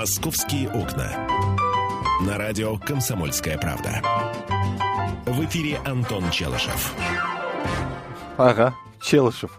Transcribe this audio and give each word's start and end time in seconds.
«Московские 0.00 0.70
окна». 0.70 1.28
На 2.22 2.38
радио 2.38 2.78
«Комсомольская 2.78 3.58
правда». 3.58 4.00
В 5.26 5.44
эфире 5.44 5.76
Антон 5.84 6.30
Челышев. 6.30 6.94
Ага, 8.38 8.74
Челышев. 9.02 9.58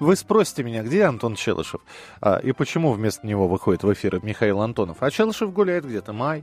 Вы 0.00 0.16
спросите 0.16 0.64
меня, 0.64 0.82
где 0.82 1.04
Антон 1.04 1.36
Челышев? 1.36 1.82
А, 2.20 2.38
и 2.38 2.50
почему 2.50 2.90
вместо 2.90 3.24
него 3.24 3.46
выходит 3.46 3.84
в 3.84 3.92
эфир 3.92 4.18
Михаил 4.24 4.60
Антонов? 4.60 4.96
А 5.04 5.10
Челышев 5.12 5.52
гуляет 5.52 5.86
где-то 5.86 6.12
май, 6.12 6.42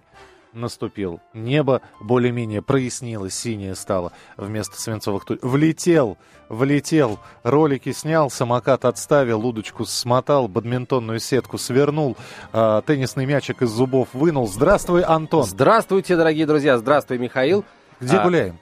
наступил. 0.57 1.21
Небо 1.33 1.81
более-менее 2.01 2.61
прояснилось, 2.61 3.35
синее 3.35 3.75
стало 3.75 4.11
вместо 4.35 4.79
свинцовых 4.79 5.25
туч. 5.25 5.39
Влетел, 5.41 6.17
влетел, 6.49 7.19
ролики 7.43 7.91
снял, 7.91 8.29
самокат 8.29 8.85
отставил, 8.85 9.45
удочку 9.45 9.85
смотал, 9.85 10.47
бадминтонную 10.47 11.19
сетку 11.19 11.57
свернул, 11.57 12.17
э, 12.53 12.81
теннисный 12.85 13.25
мячик 13.25 13.61
из 13.61 13.69
зубов 13.69 14.09
вынул. 14.13 14.47
Здравствуй, 14.47 15.03
Антон. 15.03 15.43
Здравствуйте, 15.43 16.17
дорогие 16.17 16.45
друзья. 16.45 16.77
Здравствуй, 16.77 17.17
Михаил. 17.17 17.63
Где 17.99 18.17
а, 18.17 18.23
гуляем? 18.23 18.59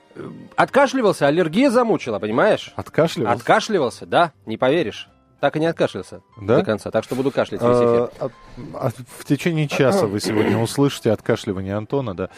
Откашливался, 0.56 1.26
аллергия 1.26 1.70
замучила, 1.70 2.18
понимаешь? 2.18 2.72
Откашливался? 2.76 3.36
Откашливался, 3.36 4.06
да, 4.06 4.32
не 4.46 4.56
поверишь. 4.56 5.08
Так 5.40 5.56
и 5.56 5.60
не 5.60 5.66
откашлялся 5.66 6.22
да? 6.40 6.58
до 6.58 6.64
конца, 6.64 6.90
так 6.90 7.04
что 7.04 7.14
буду 7.14 7.30
кашлять 7.30 7.60
весь 7.60 7.70
эфир. 7.70 8.10
А, 8.18 8.30
а, 8.74 8.90
в 9.18 9.24
течение 9.24 9.68
часа 9.68 10.06
вы 10.06 10.20
сегодня 10.20 10.58
услышите 10.58 11.12
откашливание 11.12 11.76
Антона, 11.76 12.14
да. 12.14 12.30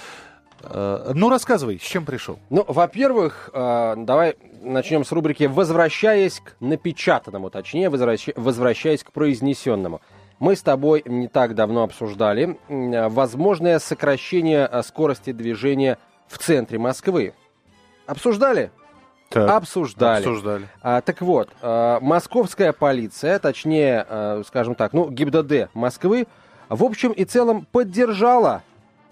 А, 0.62 1.12
ну, 1.14 1.28
рассказывай, 1.30 1.78
с 1.78 1.82
чем 1.82 2.04
пришел? 2.04 2.40
Ну, 2.50 2.64
во-первых, 2.66 3.50
а, 3.52 3.94
давай 3.96 4.36
начнем 4.62 5.04
с 5.04 5.12
рубрики 5.12 5.44
«Возвращаясь 5.44 6.40
к 6.40 6.56
напечатанному», 6.60 7.50
точнее, 7.50 7.88
возвращ... 7.88 8.28
возвращаясь 8.34 9.04
к 9.04 9.12
произнесенному. 9.12 10.00
Мы 10.40 10.56
с 10.56 10.62
тобой 10.62 11.02
не 11.04 11.28
так 11.28 11.54
давно 11.54 11.82
обсуждали 11.82 12.58
возможное 12.68 13.80
сокращение 13.80 14.70
скорости 14.84 15.32
движения 15.32 15.98
в 16.28 16.38
центре 16.38 16.78
Москвы. 16.78 17.34
Обсуждали? 18.06 18.70
Так, 19.28 19.50
обсуждали. 19.50 20.24
обсуждали. 20.24 20.68
А, 20.80 21.00
так 21.00 21.20
вот, 21.20 21.50
а, 21.60 22.00
московская 22.00 22.72
полиция, 22.72 23.38
точнее, 23.38 24.06
а, 24.08 24.42
скажем 24.46 24.74
так, 24.74 24.92
ну, 24.92 25.10
ГИБДД 25.10 25.68
Москвы, 25.74 26.26
в 26.68 26.82
общем 26.82 27.12
и 27.12 27.24
целом 27.24 27.66
поддержала 27.70 28.62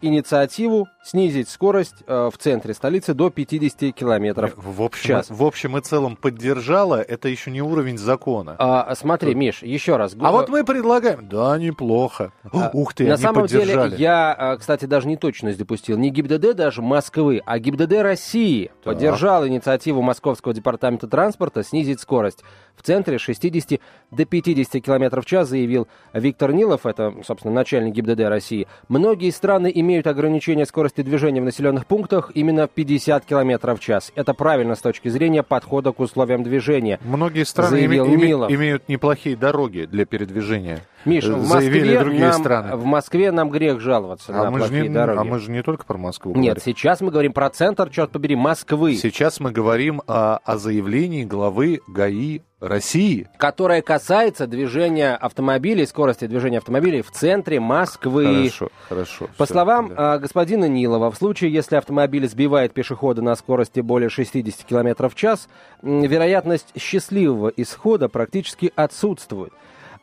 инициативу 0.01 0.89
снизить 1.05 1.49
скорость 1.49 2.03
э, 2.07 2.31
в 2.33 2.39
центре 2.39 2.75
столицы 2.75 3.15
до 3.15 3.31
50 3.31 3.95
километров 3.95 4.53
в 4.57 4.83
общем, 4.83 5.03
в 5.03 5.07
час. 5.07 5.31
В 5.31 5.45
общем 5.45 5.77
и 5.77 5.81
целом 5.81 6.17
поддержала, 6.17 7.01
это 7.01 7.29
еще 7.29 7.51
не 7.51 7.63
уровень 7.63 7.97
закона. 7.97 8.57
А, 8.59 8.95
смотри, 8.95 9.31
Тут... 9.33 9.39
Миш, 9.39 9.63
еще 9.63 9.97
раз. 9.97 10.17
А 10.21 10.33
вот 10.33 10.49
мы 10.49 10.65
предлагаем. 10.65 11.29
Да, 11.29 11.57
неплохо. 11.59 12.33
А, 12.53 12.71
Ух 12.73 12.95
ты, 12.95 13.07
На 13.07 13.17
самом 13.17 13.43
поддержали. 13.43 13.91
деле, 13.91 14.03
я, 14.03 14.33
а, 14.33 14.57
кстати, 14.57 14.85
даже 14.85 15.09
не 15.09 15.17
точность 15.17 15.59
допустил. 15.59 15.97
Не 15.97 16.11
ГИБДД 16.11 16.55
даже 16.55 16.83
Москвы, 16.83 17.41
а 17.47 17.59
ГИБДД 17.59 17.93
России 18.03 18.67
так. 18.67 18.95
поддержал 18.95 19.47
инициативу 19.47 20.03
Московского 20.03 20.55
департамента 20.55 21.07
транспорта 21.09 21.63
снизить 21.63 22.01
скорость 22.01 22.43
в 22.75 22.83
центре 22.83 23.19
60 23.19 23.81
до 24.11 24.25
50 24.25 24.83
км 24.83 25.21
в 25.21 25.25
час, 25.25 25.49
заявил 25.49 25.89
Виктор 26.13 26.53
Нилов, 26.53 26.85
это, 26.87 27.15
собственно, 27.25 27.55
начальник 27.55 27.95
ГИБДД 27.95 28.21
России. 28.23 28.67
Многие 28.89 29.31
страны 29.31 29.71
имеют 29.75 29.86
ограничение 30.07 30.67
скорости 30.67 31.03
движения 31.03 31.41
в 31.41 31.45
населенных 31.45 31.87
пунктах 31.87 32.31
именно 32.35 32.67
50 32.67 33.25
км 33.25 33.75
в 33.75 33.81
час. 33.81 34.13
Это 34.15 34.35
правильно 34.35 34.75
с 34.75 34.81
точки 34.81 35.09
зрения 35.09 35.43
подхода 35.43 35.93
к 35.93 36.01
условиям 36.01 36.43
движения. 36.43 36.99
Многие 37.05 37.45
страны 37.45 37.77
име- 37.77 38.05
име- 38.07 38.55
имеют 38.55 38.89
неплохие 38.89 39.37
дороги 39.37 39.87
для 39.91 40.05
передвижения. 40.05 40.81
Миш, 41.05 41.25
в 41.25 41.49
Москве, 41.49 42.01
другие 42.01 42.25
нам, 42.25 42.41
страны. 42.41 42.77
в 42.77 42.85
Москве 42.85 43.31
нам 43.31 43.51
грех 43.51 43.81
жаловаться 43.81 44.33
а 44.33 44.45
на 44.45 44.51
мы 44.51 44.59
плохие 44.59 44.83
не, 44.83 44.89
дороги. 44.89 45.19
А 45.19 45.25
мы 45.25 45.39
же 45.39 45.53
не 45.53 45.63
только 45.63 45.85
про 45.85 45.97
Москву 45.97 46.33
Нет, 46.35 46.57
говорим. 46.57 46.63
сейчас 46.65 47.01
мы 47.01 47.13
говорим 47.13 47.33
про 47.33 47.49
центр, 47.51 47.89
черт 47.91 48.11
побери, 48.11 48.35
Москвы. 48.35 48.97
Сейчас 48.97 49.39
мы 49.39 49.53
говорим 49.53 50.03
о, 50.09 50.39
о 50.39 50.59
заявлении 50.59 51.23
главы 51.25 51.81
ГАИ 51.87 52.41
России. 52.61 53.29
Которая 53.37 53.83
касается 53.83 54.47
движения 54.47 55.15
автомобилей, 55.15 55.87
скорости 55.87 56.27
движения 56.27 56.59
автомобилей 56.59 57.03
в 57.03 57.11
центре 57.11 57.61
Москвы. 57.61 58.25
Хорошо, 58.25 58.69
хорошо. 58.89 59.29
По 59.37 59.45
все, 59.45 59.53
словам 59.53 59.89
да. 59.91 60.15
а, 60.15 60.19
господина 60.19 60.67
Нилова, 60.67 61.11
в 61.11 61.17
случае, 61.17 61.53
если 61.53 61.77
автомобиль 61.77 62.27
сбивает 62.27 62.73
пешехода 62.73 63.21
на 63.21 63.37
скорости 63.37 63.81
более 63.81 64.09
60 64.09 64.65
км 64.65 65.09
в 65.09 65.15
час, 65.15 65.49
вероятность 65.83 66.69
счастливого 66.79 67.49
исхода 67.49 68.09
практически 68.09 68.73
отсутствует. 68.75 69.53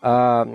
А, 0.05 0.45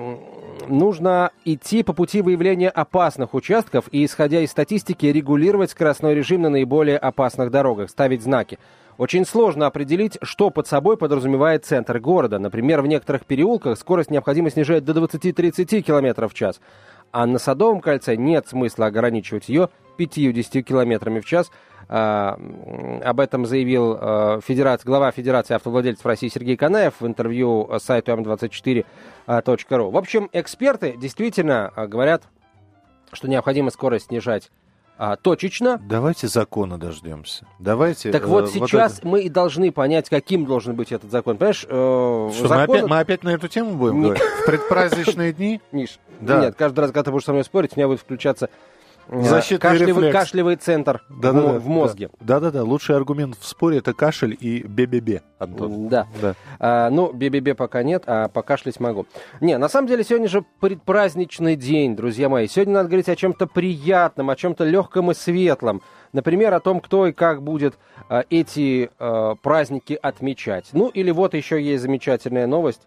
нужно 0.69 1.30
идти 1.47 1.82
по 1.82 1.94
пути 1.94 2.20
выявления 2.20 2.69
опасных 2.69 3.34
участков 3.34 3.86
и, 3.91 4.04
исходя 4.04 4.41
из 4.41 4.50
статистики, 4.50 5.06
регулировать 5.06 5.70
скоростной 5.70 6.15
режим 6.15 6.42
на 6.42 6.50
наиболее 6.50 6.98
опасных 6.98 7.50
дорогах, 7.50 7.91
ставить 7.91 8.22
знаки. 8.22 8.59
Очень 8.98 9.25
сложно 9.25 9.66
определить, 9.66 10.19
что 10.22 10.50
под 10.50 10.66
собой 10.66 10.97
подразумевает 10.97 11.64
центр 11.64 12.00
города. 12.00 12.41
Например, 12.41 12.82
в 12.82 12.88
некоторых 12.88 13.25
переулках 13.25 13.78
скорость 13.78 14.10
необходимо 14.10 14.50
снижать 14.50 14.84
до 14.84 14.92
20-30 14.92 15.82
км 15.82 16.28
в 16.28 16.34
час. 16.34 16.60
А 17.12 17.25
на 17.25 17.38
Садовом 17.38 17.81
кольце 17.81 18.16
нет 18.16 18.48
смысла 18.48 18.86
ограничивать 18.86 19.48
ее 19.48 19.69
50 19.98 20.64
км 20.64 21.10
в 21.20 21.25
час. 21.25 21.53
А, 21.88 22.41
об 23.04 23.20
этом 23.20 23.47
заявил 23.47 23.97
а, 23.98 24.41
федерация, 24.41 24.86
глава 24.86 25.12
Федерации 25.12 25.54
автовладельцев 25.54 26.04
России 26.04 26.28
Сергей 26.28 26.56
Канаев 26.56 26.94
в 27.00 27.06
интервью 27.06 27.70
сайту 27.78 28.10
m24.ru. 28.10 29.91
В 29.92 29.97
общем, 29.97 30.28
эксперты 30.32 30.97
действительно 30.98 31.72
а, 31.76 31.86
говорят, 31.86 32.25
что 33.12 33.28
необходимо 33.28 33.70
скорость 33.70 34.06
снижать 34.06 34.50
а, 34.98 35.14
точечно. 35.14 35.81
Давайте 35.88 36.26
закона 36.26 36.76
дождемся. 36.76 37.47
Давайте. 37.60 38.10
Так 38.10 38.26
вот, 38.26 38.47
э, 38.47 38.48
сейчас 38.48 38.94
вот 38.94 38.98
это... 38.98 39.09
мы 39.09 39.20
и 39.22 39.28
должны 39.28 39.70
понять, 39.70 40.09
каким 40.09 40.44
должен 40.44 40.75
быть 40.75 40.91
этот 40.91 41.12
закон. 41.12 41.36
Понимаешь? 41.36 41.64
Э, 41.69 42.31
Что, 42.34 42.48
закон... 42.48 42.66
мы, 42.66 42.75
опять, 42.75 42.91
мы 42.91 42.98
опять 42.98 43.22
на 43.22 43.28
эту 43.28 43.47
тему 43.47 43.76
будем 43.76 44.03
говорить? 44.03 44.22
В 44.22 44.47
предпраздничные 44.47 45.32
дни? 45.32 45.60
Миш, 45.70 46.00
да. 46.20 46.41
нет, 46.41 46.56
каждый 46.59 46.81
раз, 46.81 46.88
когда 46.91 47.04
ты 47.04 47.10
будешь 47.12 47.25
со 47.25 47.32
мной 47.32 47.44
спорить, 47.44 47.76
у 47.76 47.78
меня 47.78 47.86
будет 47.86 48.00
включаться 48.00 48.50
Защитный 49.11 49.59
кашлевый, 49.59 50.05
рефлекс. 50.05 50.13
кашлевый 50.13 50.57
центр 50.57 51.03
да, 51.09 51.33
в, 51.33 51.35
да, 51.35 51.59
в 51.59 51.67
мозге. 51.67 52.11
Да-да-да, 52.21 52.63
лучший 52.63 52.95
аргумент 52.95 53.37
в 53.41 53.47
споре 53.47 53.79
это 53.79 53.95
кашель 53.95 54.37
и 54.39 54.63
бе-бе-бе, 54.63 55.23
Антон. 55.39 55.89
Да. 55.89 56.07
да. 56.21 56.35
А, 56.59 56.91
ну, 56.91 57.13
бе-бе-бе 57.13 57.55
пока 57.55 57.83
нет, 57.83 58.03
а 58.07 58.29
покашлять 58.29 58.79
могу. 58.81 59.07
Не, 59.41 59.57
на 59.57 59.69
самом 59.69 59.89
деле 59.89 60.05
сегодня 60.05 60.29
же 60.29 60.45
предпраздничный 60.61 61.57
день, 61.57 61.97
друзья 61.97 62.29
мои. 62.29 62.47
Сегодня 62.49 62.75
надо 62.75 62.89
говорить 62.89 63.09
о 63.09 63.17
чем-то 63.17 63.47
приятном, 63.47 64.29
о 64.29 64.37
чем-то 64.37 64.65
легком 64.65 65.11
и 65.11 65.15
светлом. 65.15 65.81
Например, 66.13 66.53
о 66.53 66.61
том, 66.61 66.81
кто 66.81 67.07
и 67.07 67.13
как 67.13 67.43
будет 67.43 67.79
а, 68.11 68.25
эти 68.29 68.91
а, 68.99 69.37
праздники 69.37 69.99
отмечать. 70.01 70.69
Ну, 70.73 70.89
или 70.89 71.11
вот 71.11 71.33
еще 71.33 71.63
есть 71.63 71.83
замечательная 71.83 72.47
новость 72.47 72.83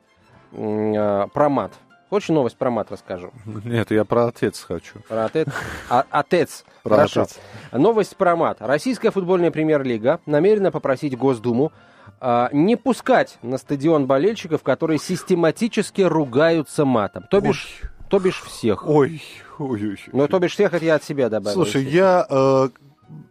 а, 0.53 1.27
про 1.27 1.49
мат. 1.49 1.73
Хочешь 2.11 2.27
новость 2.27 2.57
про 2.57 2.69
мат 2.69 2.91
расскажу? 2.91 3.31
Нет, 3.45 3.89
я 3.89 4.03
про 4.03 4.25
отец 4.25 4.65
хочу. 4.67 4.99
Про 5.07 5.23
отец? 5.27 5.47
А, 5.89 6.05
отец. 6.09 6.65
Про 6.83 6.95
Хорошо. 6.95 7.21
Отец. 7.21 7.39
Новость 7.71 8.17
про 8.17 8.35
мат. 8.35 8.57
Российская 8.59 9.11
футбольная 9.11 9.49
премьер-лига 9.49 10.19
намерена 10.25 10.71
попросить 10.71 11.17
Госдуму 11.17 11.71
а, 12.19 12.49
не 12.51 12.75
пускать 12.75 13.37
на 13.41 13.57
стадион 13.57 14.07
болельщиков, 14.07 14.61
которые 14.61 14.99
систематически 14.99 16.01
ругаются 16.01 16.83
матом. 16.83 17.23
То 17.29 17.39
бишь, 17.39 17.79
ой. 17.81 17.89
то 18.09 18.19
бишь 18.19 18.41
всех. 18.41 18.85
Ой, 18.85 19.23
ой, 19.57 19.91
ой. 19.91 19.99
Ну, 20.11 20.27
то 20.27 20.37
бишь 20.39 20.51
всех 20.51 20.73
это 20.73 20.83
я 20.83 20.95
от 20.95 21.05
себя 21.05 21.29
добавил. 21.29 21.53
Слушай, 21.53 21.85
я... 21.85 22.27
Э, 22.29 22.67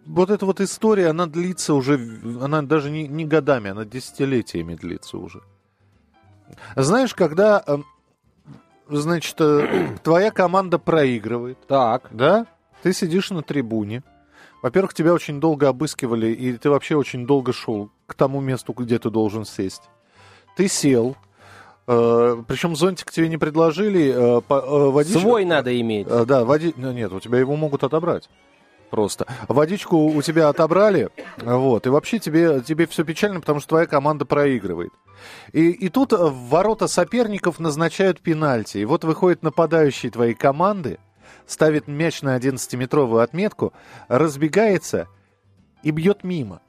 вот 0.07 0.31
эта 0.31 0.47
вот 0.47 0.59
история, 0.63 1.09
она 1.09 1.27
длится 1.27 1.75
уже, 1.75 2.01
она 2.41 2.63
даже 2.63 2.91
не, 2.91 3.07
не 3.07 3.27
годами, 3.27 3.73
она 3.73 3.85
десятилетиями 3.85 4.75
длится 4.75 5.19
уже. 5.19 5.43
Знаешь, 6.77 7.15
когда 7.15 7.63
э, 7.67 7.77
значит, 8.91 9.37
э, 9.39 9.97
твоя 10.03 10.31
команда 10.31 10.79
проигрывает. 10.79 11.59
Так. 11.67 12.09
Да? 12.11 12.47
Ты 12.83 12.93
сидишь 12.93 13.31
на 13.31 13.43
трибуне. 13.43 14.03
Во-первых, 14.63 14.95
тебя 14.95 15.15
очень 15.15 15.41
долго 15.41 15.69
обыскивали, 15.69 16.29
и 16.29 16.53
ты 16.57 16.69
вообще 16.71 16.97
очень 16.97 17.27
долго 17.27 17.53
шел 17.53 17.91
к 18.07 18.15
тому 18.15 18.41
месту, 18.41 18.73
где 18.75 18.99
ты 18.99 19.11
должен 19.11 19.45
сесть. 19.45 19.83
Ты 20.57 20.69
сел, 20.69 21.17
э, 21.87 22.43
причем 22.47 22.77
зонтик 22.77 23.11
тебе 23.11 23.29
не 23.29 23.39
предложили. 23.39 24.13
Э, 24.13 24.91
водич... 24.91 25.19
Свой 25.19 25.45
надо 25.45 25.79
иметь. 25.81 26.07
Да, 26.09 26.45
води... 26.45 26.75
нет, 26.77 27.13
у 27.13 27.21
тебя 27.21 27.39
его 27.39 27.57
могут 27.57 27.85
отобрать 27.85 28.29
просто. 28.91 29.27
Водичку 29.49 29.97
у 29.97 30.23
тебя 30.23 30.49
отобрали, 30.49 31.11
вот, 31.39 31.87
и 31.87 31.91
вообще 31.91 32.19
тебе, 32.19 32.61
тебе 32.61 32.87
все 32.87 33.05
печально, 33.05 33.41
потому 33.41 33.61
что 33.61 33.71
твоя 33.71 33.87
команда 33.87 34.25
проигрывает. 34.25 34.93
И, 35.53 35.71
и 35.71 35.89
тут 35.89 36.13
в 36.13 36.49
ворота 36.49 36.89
соперников 36.89 37.59
назначают 37.59 38.21
пенальти. 38.21 38.79
И 38.79 38.85
вот 38.85 39.05
выходит 39.05 39.43
нападающий 39.43 40.11
твоей 40.11 40.35
команды, 40.35 40.99
ставит 41.47 41.89
мяч 41.89 42.23
на 42.23 42.37
11-метровую 42.37 43.23
отметку, 43.23 43.73
разбегается 44.09 45.09
и 45.83 45.91
бьет 45.91 46.25
мимо. 46.25 46.61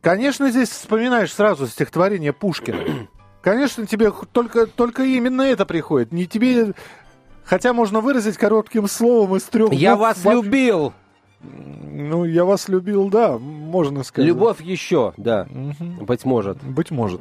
Конечно, 0.00 0.50
здесь 0.50 0.68
вспоминаешь 0.68 1.32
сразу 1.32 1.66
стихотворение 1.66 2.32
Пушкина. 2.32 3.08
Конечно, 3.42 3.86
тебе 3.86 4.12
только, 4.32 4.66
только 4.66 5.04
именно 5.04 5.42
это 5.42 5.66
приходит. 5.66 6.12
Не 6.12 6.26
тебе 6.26 6.74
Хотя 7.46 7.72
можно 7.72 8.00
выразить 8.00 8.36
коротким 8.36 8.88
словом 8.88 9.36
из 9.36 9.44
трех 9.44 9.72
Я 9.72 9.96
букв 9.96 10.22
вас 10.24 10.24
любил. 10.34 10.92
Ну, 11.42 12.24
я 12.24 12.44
вас 12.44 12.68
любил, 12.68 13.08
да, 13.08 13.38
можно 13.38 14.02
сказать. 14.02 14.26
Любовь 14.28 14.60
еще, 14.60 15.14
да, 15.16 15.46
Мгм. 15.50 16.04
быть 16.04 16.24
может. 16.24 16.62
Быть 16.62 16.90
может. 16.90 17.20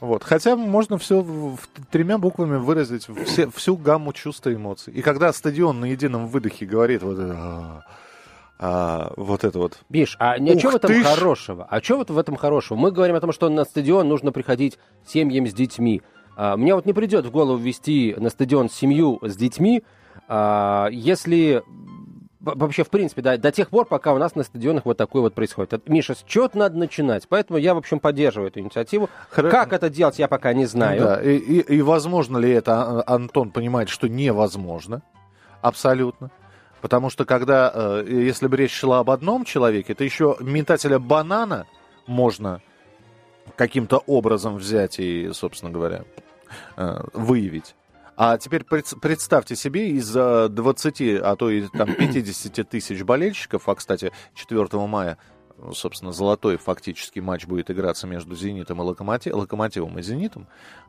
Вот. 0.00 0.22
Хотя 0.24 0.56
можно 0.56 0.98
все 0.98 1.20
в- 1.20 1.58
тремя 1.90 2.18
буквами 2.18 2.56
выразить 2.58 3.08
все- 3.24 3.50
всю 3.50 3.76
гамму 3.76 4.12
чувств 4.12 4.46
и 4.46 4.54
эмоций. 4.54 4.92
И 4.92 5.02
когда 5.02 5.32
стадион 5.32 5.80
на 5.80 5.86
едином 5.86 6.28
выдохе 6.28 6.66
говорит 6.66 7.02
вот 7.02 7.18
это, 7.18 7.34
«А, 7.36 7.82
а», 8.58 9.12
вот 9.16 9.42
это 9.42 9.58
вот. 9.58 9.78
Биш, 9.88 10.16
а 10.18 10.38
не- 10.38 10.52
Ух 10.52 10.58
что 10.60 10.70
в 10.70 10.74
этом 10.76 10.92
ж! 10.92 11.02
хорошего? 11.02 11.66
А 11.68 11.80
что 11.82 11.96
вот 11.96 12.10
в 12.10 12.18
этом 12.18 12.36
хорошего? 12.36 12.78
Мы 12.78 12.90
говорим 12.92 13.16
о 13.16 13.20
том, 13.20 13.32
что 13.32 13.48
на 13.48 13.64
стадион 13.64 14.06
нужно 14.06 14.32
приходить 14.32 14.78
семьям 15.06 15.46
с 15.46 15.54
детьми. 15.54 16.02
А, 16.36 16.56
мне 16.56 16.74
вот 16.74 16.86
не 16.86 16.92
придет 16.92 17.24
в 17.26 17.30
голову 17.30 17.56
ввести 17.58 18.14
на 18.18 18.30
стадион 18.30 18.68
семью 18.70 19.18
с 19.22 19.36
детьми, 19.36 19.82
а, 20.28 20.88
если 20.90 21.62
вообще, 22.40 22.84
в 22.84 22.90
принципе, 22.90 23.22
да, 23.22 23.36
до 23.36 23.50
тех 23.50 23.70
пор, 23.70 23.86
пока 23.86 24.12
у 24.14 24.18
нас 24.18 24.36
на 24.36 24.44
стадионах 24.44 24.84
вот 24.84 24.96
такое 24.96 25.22
вот 25.22 25.34
происходит. 25.34 25.72
Это, 25.72 25.90
Миша, 25.90 26.14
с 26.14 26.22
чего-то 26.24 26.56
надо 26.58 26.78
начинать. 26.78 27.26
Поэтому 27.28 27.58
я, 27.58 27.74
в 27.74 27.78
общем, 27.78 27.98
поддерживаю 27.98 28.50
эту 28.50 28.60
инициативу. 28.60 29.08
Хоро- 29.34 29.50
Как 29.50 29.72
это 29.72 29.90
делать, 29.90 30.18
я 30.20 30.28
пока 30.28 30.52
не 30.52 30.64
знаю. 30.66 31.00
Да, 31.00 31.20
и, 31.22 31.36
и- 31.36 31.74
и 31.78 31.82
возможно 31.82 32.38
ли 32.38 32.50
это, 32.52 33.00
а- 33.00 33.14
Антон 33.14 33.50
понимает, 33.50 33.88
что 33.88 34.08
невозможно. 34.08 35.02
Абсолютно. 35.60 36.30
Потому 36.82 37.10
что 37.10 37.24
когда, 37.24 37.72
э, 37.74 38.04
если 38.08 38.46
бы 38.46 38.56
речь 38.56 38.72
шла 38.72 39.00
об 39.00 39.10
одном 39.10 39.44
человеке, 39.44 39.94
то 39.94 40.04
еще 40.04 40.36
метателя 40.38 41.00
банана 41.00 41.66
можно 42.06 42.60
каким-то 43.56 43.98
образом 44.06 44.56
взять 44.56 45.00
и, 45.00 45.30
собственно 45.32 45.72
говоря, 45.72 46.04
выявить. 46.76 47.74
А 48.16 48.38
теперь 48.38 48.64
пред- 48.64 48.94
представьте 49.00 49.56
себе, 49.56 49.90
из 49.90 50.16
э, 50.16 50.48
20, 50.48 51.00
а 51.22 51.36
то 51.36 51.50
и 51.50 51.66
там 51.68 51.94
50 51.94 52.68
тысяч 52.68 53.02
болельщиков, 53.02 53.68
а, 53.68 53.74
кстати, 53.74 54.10
4 54.34 54.86
мая, 54.86 55.18
э, 55.58 55.70
собственно, 55.74 56.12
золотой 56.12 56.56
фактически 56.56 57.20
матч 57.20 57.46
будет 57.46 57.70
играться 57.70 58.06
между 58.06 58.34
«Зенитом» 58.34 58.80
и 58.80 58.84
«Локомотив», 58.84 59.34
«Локомотивом» 59.34 59.98
и 59.98 60.02
«Зенитом. 60.02 60.48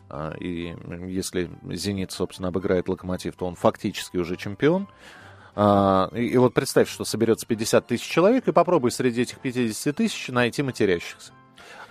А, 0.09 0.35
И 0.39 0.73
если 1.07 1.49
«Зенит», 1.69 2.13
собственно, 2.13 2.47
обыграет 2.47 2.87
«Локомотив», 2.87 3.35
то 3.35 3.45
он 3.45 3.55
фактически 3.55 4.15
уже 4.15 4.37
чемпион. 4.37 4.87
А, 5.53 6.09
И, 6.15 6.27
и 6.27 6.37
вот 6.37 6.53
представь, 6.53 6.89
что 6.89 7.03
соберется 7.03 7.45
50 7.45 7.87
тысяч 7.87 8.07
человек, 8.07 8.47
и 8.47 8.53
попробуй 8.53 8.91
среди 8.91 9.23
этих 9.23 9.39
50 9.39 9.93
тысяч 9.93 10.29
найти 10.29 10.63
матерящихся. 10.63 11.33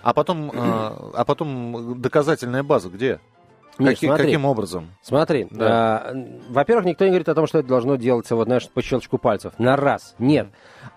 А 0.02 0.14
потом, 0.14 0.50
а, 0.54 1.10
а 1.14 1.24
потом 1.26 2.00
доказательная 2.00 2.62
база 2.62 2.88
где? 2.88 3.20
Миш, 3.78 3.90
Каки- 3.90 4.06
смотри. 4.06 4.24
каким 4.26 4.44
образом? 4.46 4.90
Смотри, 5.02 5.48
Да. 5.50 5.66
а, 6.10 6.14
во-первых, 6.48 6.86
никто 6.86 7.04
не 7.04 7.10
говорит 7.10 7.28
о 7.28 7.34
том, 7.34 7.46
что 7.46 7.58
это 7.58 7.68
должно 7.68 7.96
делаться, 7.96 8.34
вот, 8.36 8.46
знаешь, 8.46 8.68
по 8.70 8.80
щелчку 8.82 9.18
пальцев. 9.18 9.52
На 9.58 9.76
раз. 9.76 10.14
Нет. 10.18 10.48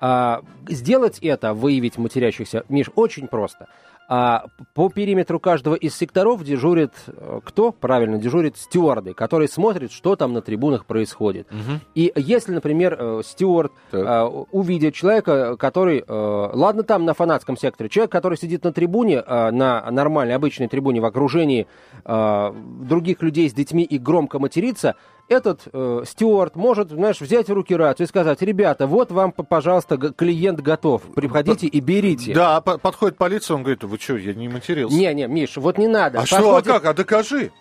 А, 0.02 0.42
сделать 0.68 1.20
это, 1.20 1.54
выявить 1.54 1.98
матерящихся, 1.98 2.64
Миш, 2.70 2.88
очень 2.96 3.28
просто. 3.28 3.68
А, 4.12 4.46
по 4.74 4.90
периметру 4.90 5.40
каждого 5.40 5.76
из 5.76 5.96
секторов 5.96 6.44
дежурит 6.44 6.94
э, 7.06 7.42
кто? 7.46 7.72
Правильно, 7.72 8.18
дежурит 8.18 8.58
стюарды, 8.58 9.14
который 9.14 9.48
смотрит, 9.48 9.92
что 9.92 10.16
там 10.16 10.34
на 10.34 10.42
трибунах 10.42 10.88
происходит. 10.88 11.48
И 11.94 12.12
если, 12.16 12.52
например, 12.52 12.98
э, 13.00 13.22
стюард 13.24 13.72
Так. 13.92 14.04
э, 14.04 14.24
увидит 14.52 14.96
человека, 14.96 15.56
который, 15.58 16.04
ладно, 16.08 16.82
там 16.82 17.06
на 17.06 17.14
фанатском 17.14 17.56
секторе, 17.56 17.88
человек, 17.88 18.12
который 18.12 18.36
сидит 18.40 18.64
на 18.64 18.74
трибуне, 18.74 19.22
на 19.22 19.90
нормальной, 19.92 20.34
обычной 20.34 20.68
трибуне 20.68 21.02
в 21.02 21.06
окружении 21.06 21.68
других 22.04 23.22
людей 23.22 23.50
с 23.50 23.54
детьми 23.54 23.84
и 23.84 24.00
громко 24.00 24.40
материться, 24.40 24.96
этот 25.30 25.62
э, 25.72 26.04
стюард 26.08 26.56
может, 26.56 26.90
знаешь, 26.90 27.22
взять 27.22 27.48
в 27.48 27.54
руки 27.54 27.76
рацию 27.76 28.06
и 28.06 28.08
сказать, 28.10 28.42
ребята, 28.42 28.88
вот 28.88 29.12
вам, 29.12 29.32
пожалуйста, 29.32 29.98
клиент 29.98 30.60
готов, 30.62 31.04
приходите 31.16 31.68
и 31.68 31.80
берите. 31.80 32.34
Да, 32.34 32.60
по- 32.62 32.78
подходит 32.78 33.18
полиция, 33.18 33.56
он 33.56 33.62
говорит, 33.64 33.84
вы 33.84 33.98
что, 33.98 34.18
я 34.18 34.34
не 34.34 34.50
матерился. 34.50 34.96
Не, 34.96 35.14
не, 35.14 35.28
Миш, 35.28 35.58
вот 35.58 35.78
не 35.78 35.88
надо. 35.88 36.20
а 36.22 36.26
что, 36.26 36.38
а 36.38 36.42
Подходит- 36.42 36.68
как, 36.74 36.86
а 36.86 36.94
докажи. 36.94 37.52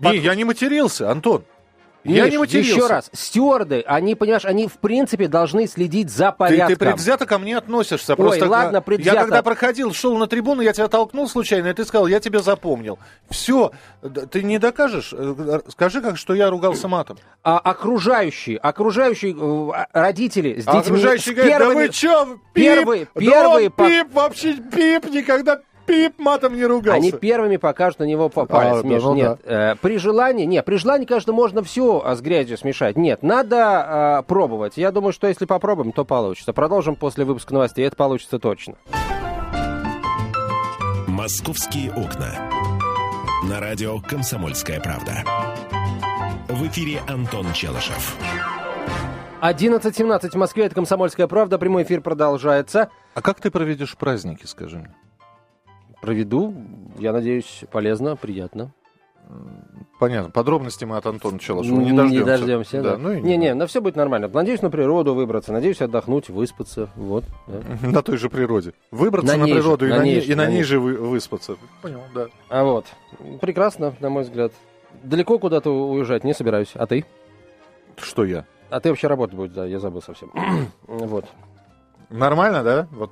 Под- 0.00 0.12
Не, 0.12 0.18
я 0.18 0.34
не 0.34 0.44
матерился, 0.44 1.10
Антон. 1.10 1.44
Я 2.04 2.24
Миш, 2.24 2.32
не 2.32 2.38
матерился. 2.38 2.70
еще 2.74 2.86
раз, 2.86 3.10
стюарды, 3.12 3.82
они, 3.86 4.14
понимаешь, 4.14 4.44
они 4.44 4.68
в 4.68 4.74
принципе 4.74 5.26
должны 5.28 5.66
следить 5.66 6.10
за 6.10 6.30
Ты, 6.32 6.36
порядком. 6.38 6.68
ты 6.68 6.76
предвзято 6.76 7.26
ко 7.26 7.38
мне 7.38 7.56
относишься. 7.56 8.12
Ой, 8.12 8.16
Просто 8.16 8.46
ладно, 8.46 8.76
я- 8.76 8.80
предвзято. 8.82 9.16
Я 9.16 9.22
когда 9.22 9.42
проходил, 9.42 9.92
шел 9.94 10.16
на 10.18 10.26
трибуну, 10.26 10.62
я 10.62 10.72
тебя 10.72 10.88
толкнул 10.88 11.28
случайно, 11.28 11.68
и 11.68 11.72
ты 11.72 11.84
сказал, 11.84 12.06
я 12.06 12.20
тебя 12.20 12.40
запомнил. 12.40 12.98
Все, 13.30 13.72
ты 14.30 14.42
не 14.42 14.58
докажешь. 14.58 15.12
Э, 15.16 15.60
Скажи, 15.68 16.00
как, 16.02 16.16
что 16.18 16.34
я 16.34 16.50
ругался 16.50 16.88
матом. 16.88 17.18
а 17.42 17.58
окружающие, 17.58 18.58
окружающие 18.58 19.34
э, 19.38 19.86
родители 19.92 20.60
с 20.60 20.64
детьми... 20.64 20.72
А 20.74 20.80
окружающие 20.80 21.34
с 21.34 21.36
говорят, 21.36 21.58
да 21.58 21.64
первыми- 21.66 21.86
вы 21.86 21.88
чё, 21.90 22.26
пип? 22.52 22.64
первые- 22.64 23.08
Да 23.14 23.20
первые 23.20 23.66
он 23.66 23.72
по- 23.72 23.88
пип, 23.88 24.12
вообще 24.12 24.54
пип, 24.54 25.06
никогда 25.10 25.60
пип 25.86 26.18
матом 26.18 26.54
не 26.54 26.64
ругался. 26.64 26.96
Они 26.96 27.12
первыми 27.12 27.56
покажут 27.56 28.00
на 28.00 28.04
него 28.04 28.28
палец, 28.28 28.48
А, 28.50 28.82
да, 28.82 28.88
Миш, 28.88 29.02
ну 29.02 29.14
нет. 29.14 29.40
Э, 29.44 29.74
при 29.80 29.98
желании, 29.98 30.44
нет, 30.44 30.64
при 30.64 30.76
желании, 30.76 31.06
конечно, 31.06 31.32
можно 31.32 31.62
все 31.62 32.02
с 32.14 32.20
грязью 32.20 32.58
смешать. 32.58 32.96
Нет, 32.96 33.22
надо 33.22 34.20
э, 34.20 34.22
пробовать. 34.26 34.76
Я 34.76 34.90
думаю, 34.92 35.12
что 35.12 35.26
если 35.26 35.44
попробуем, 35.44 35.92
то 35.92 36.04
получится. 36.04 36.52
Продолжим 36.52 36.96
после 36.96 37.24
выпуска 37.24 37.54
новостей, 37.54 37.86
это 37.86 37.96
получится 37.96 38.38
точно. 38.38 38.74
«Московские 41.06 41.92
окна». 41.92 42.34
На 43.48 43.60
радио 43.60 44.00
«Комсомольская 44.00 44.80
правда». 44.80 45.22
В 46.48 46.66
эфире 46.66 47.00
Антон 47.08 47.52
Челышев. 47.52 48.16
11.17 49.40 50.30
в 50.30 50.34
Москве, 50.36 50.64
это 50.64 50.74
«Комсомольская 50.74 51.26
правда», 51.26 51.58
прямой 51.58 51.82
эфир 51.82 52.00
продолжается. 52.00 52.90
А 53.14 53.20
как 53.20 53.40
ты 53.40 53.50
проведешь 53.50 53.96
праздники, 53.96 54.46
скажи 54.46 54.78
мне? 54.78 54.94
Проведу, 56.04 56.54
я 56.98 57.12
надеюсь, 57.12 57.64
полезно, 57.72 58.14
приятно. 58.14 58.72
Понятно. 59.98 60.30
Подробности 60.30 60.84
мы 60.84 60.98
от 60.98 61.06
Антона 61.06 61.38
Челышева 61.38 61.76
не 61.80 61.92
Не 61.92 61.96
дождемся. 61.96 62.24
дождемся, 62.26 62.82
да. 62.82 62.98
ну 62.98 63.12
и 63.12 63.22
Не-не, 63.22 63.54
на 63.54 63.66
все 63.66 63.80
будет 63.80 63.96
нормально. 63.96 64.28
Надеюсь 64.28 64.60
на 64.60 64.68
природу 64.68 65.14
выбраться, 65.14 65.50
надеюсь 65.50 65.80
отдохнуть, 65.80 66.28
выспаться. 66.28 66.90
Вот. 66.94 67.24
да. 67.46 67.88
На 67.88 68.02
той 68.02 68.18
же 68.18 68.28
природе. 68.28 68.74
Выбраться 68.90 69.32
На 69.34 69.40
на, 69.40 69.46
ней 69.46 69.54
же, 69.54 69.60
природу 69.60 69.86
и 69.86 69.88
на 69.88 70.04
ней 70.04 70.20
же, 70.20 70.32
и 70.32 70.34
на 70.34 70.46
ней 70.46 70.62
же 70.62 70.78
вы- 70.78 70.96
выспаться. 70.98 71.56
Понял, 71.80 72.02
да. 72.14 72.26
А 72.50 72.64
вот. 72.64 72.84
Прекрасно, 73.40 73.94
на 74.00 74.10
мой 74.10 74.24
взгляд. 74.24 74.52
Далеко 75.02 75.38
куда-то 75.38 75.70
уезжать 75.70 76.22
не 76.22 76.34
собираюсь. 76.34 76.72
А 76.74 76.86
ты? 76.86 77.06
Что 77.96 78.26
я? 78.26 78.44
А 78.68 78.80
ты 78.80 78.90
вообще 78.90 79.06
работать 79.06 79.36
будешь, 79.36 79.52
да, 79.54 79.64
я 79.64 79.78
забыл 79.78 80.02
совсем. 80.02 80.30
вот. 80.86 81.24
Нормально, 82.10 82.62
да? 82.62 82.88
Вот. 82.90 83.10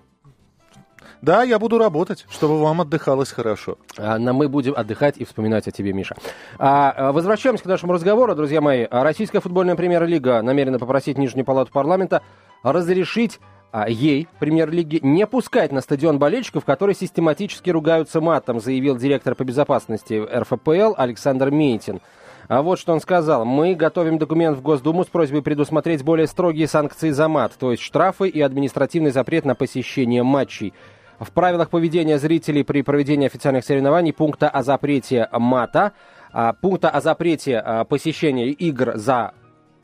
Да, 1.23 1.45
я 1.45 1.61
буду 1.61 1.79
работать, 1.79 2.27
чтобы 2.29 2.61
вам 2.61 2.81
отдыхалось 2.81 3.31
хорошо. 3.31 3.79
А, 3.97 4.19
на- 4.19 4.33
мы 4.33 4.49
будем 4.49 4.75
отдыхать 4.77 5.19
и 5.19 5.25
вспоминать 5.25 5.69
о 5.69 5.71
тебе, 5.71 5.93
Миша. 5.93 6.17
А, 6.59 6.91
а, 6.91 7.13
возвращаемся 7.13 7.63
к 7.63 7.67
нашему 7.67 7.93
разговору, 7.93 8.35
друзья 8.35 8.61
мои. 8.61 8.89
Российская 8.91 9.39
футбольная 9.39 9.77
премьер-лига 9.77 10.43
намерена 10.43 10.81
попросить 10.81 11.19
Нижнюю 11.19 11.45
палату 11.45 11.71
парламента 11.73 12.23
разрешить 12.65 13.39
а, 13.71 13.89
ей, 13.89 14.27
премьер-лиги, 14.41 14.99
не 15.01 15.25
пускать 15.29 15.71
на 15.71 15.81
стадион 15.81 16.19
болельщиков, 16.19 16.65
которые 16.65 16.97
систематически 16.97 17.71
ругаются 17.71 18.21
матом, 18.21 18.59
заявил 18.59 18.97
директор 18.97 19.37
по 19.37 19.45
безопасности 19.45 20.15
РФПЛ 20.15 20.95
Александр 20.97 21.53
Мейтин. 21.53 22.01
А 22.49 22.63
вот 22.63 22.81
что 22.81 22.93
он 22.93 23.01
сказал. 23.01 23.45
Мы 23.45 23.75
готовим 23.77 24.19
документ 24.19 24.59
в 24.59 24.63
Госдуму 24.63 25.05
с 25.05 25.07
просьбой 25.07 25.43
предусмотреть 25.43 26.03
более 26.03 26.27
строгие 26.27 26.67
санкции 26.67 27.11
за 27.11 27.29
мат, 27.29 27.53
то 27.57 27.71
есть 27.71 27.83
штрафы 27.83 28.29
и 28.29 28.41
административный 28.41 29.13
запрет 29.13 29.45
на 29.45 29.55
посещение 29.55 30.25
матчей. 30.25 30.75
В 31.23 31.31
правилах 31.31 31.71
поведения 31.71 32.19
зрителей 32.19 32.65
при 32.65 32.83
проведении 32.83 33.27
официальных 33.27 33.65
соревнований 33.65 34.13
пункта 34.13 34.49
о 34.49 34.63
запрете 34.63 35.29
мата, 35.33 35.93
а, 36.33 36.53
пункта 36.55 36.91
о 36.91 37.01
запрете 37.01 37.59
а, 37.59 37.85
посещения 37.85 38.49
игр 38.49 38.93
за 38.97 39.33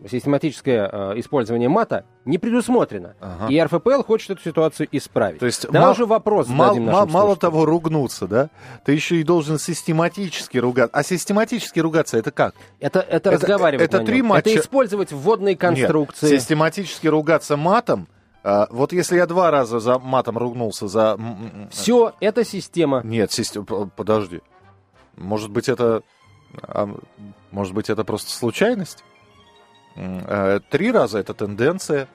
систематическое 0.08 0.88
а, 0.90 1.12
использование 1.18 1.68
мата 1.68 2.04
не 2.24 2.38
предусмотрено. 2.38 3.14
Ага. 3.20 3.52
И 3.52 3.60
РФПЛ 3.62 4.02
хочет 4.02 4.30
эту 4.30 4.42
ситуацию 4.42 4.88
исправить. 4.92 5.38
То 5.40 5.46
есть 5.46 5.66
Давай 5.70 5.88
ма- 5.88 5.92
уже 5.92 6.06
вопрос 6.06 6.48
Мал- 6.48 6.68
зададим 6.74 6.86
ма- 6.86 6.92
нашим 6.92 7.12
мало 7.12 7.26
слушателям. 7.28 7.52
того, 7.52 7.64
ругнуться, 7.66 8.26
да? 8.26 8.50
Ты 8.84 8.92
еще 8.92 9.16
и 9.16 9.22
должен 9.22 9.58
систематически 9.58 10.58
ругаться. 10.58 10.96
А 10.96 11.02
систематически 11.02 11.78
ругаться 11.80 12.18
это 12.18 12.30
как? 12.30 12.54
Это, 12.80 13.00
это, 13.00 13.30
Это- 13.30 13.30
разговаривать 13.32 13.84
это 13.84 14.00
на 14.00 14.06
три 14.06 14.22
матча- 14.22 14.50
Это 14.50 14.60
использовать 14.60 15.12
вводные 15.12 15.56
конструкции. 15.56 16.30
Нет, 16.30 16.40
систематически 16.40 17.06
ругаться 17.06 17.56
матом. 17.56 18.08
А, 18.48 18.66
вот 18.70 18.92
если 18.92 19.16
я 19.16 19.26
два 19.26 19.50
раза 19.50 19.78
за 19.80 19.98
матом 19.98 20.38
ругнулся 20.38 20.88
за... 20.88 21.16
м, 21.18 21.68
Все, 21.70 22.12
это 22.20 22.44
система. 22.44 23.02
Нет, 23.04 23.30
систем- 23.32 23.64
п- 23.66 23.88
подожди. 23.94 24.40
Может 25.16 25.50
быть, 25.50 25.68
это... 25.68 26.02
а, 26.62 26.88
может 27.50 27.74
быть, 27.74 27.90
это 27.90 28.04
просто 28.04 28.30
случайность? 28.30 29.04
Э, 29.96 30.60
Три 30.70 30.92
раза 30.92 31.18
это 31.18 31.34
тенденция, 31.34 32.08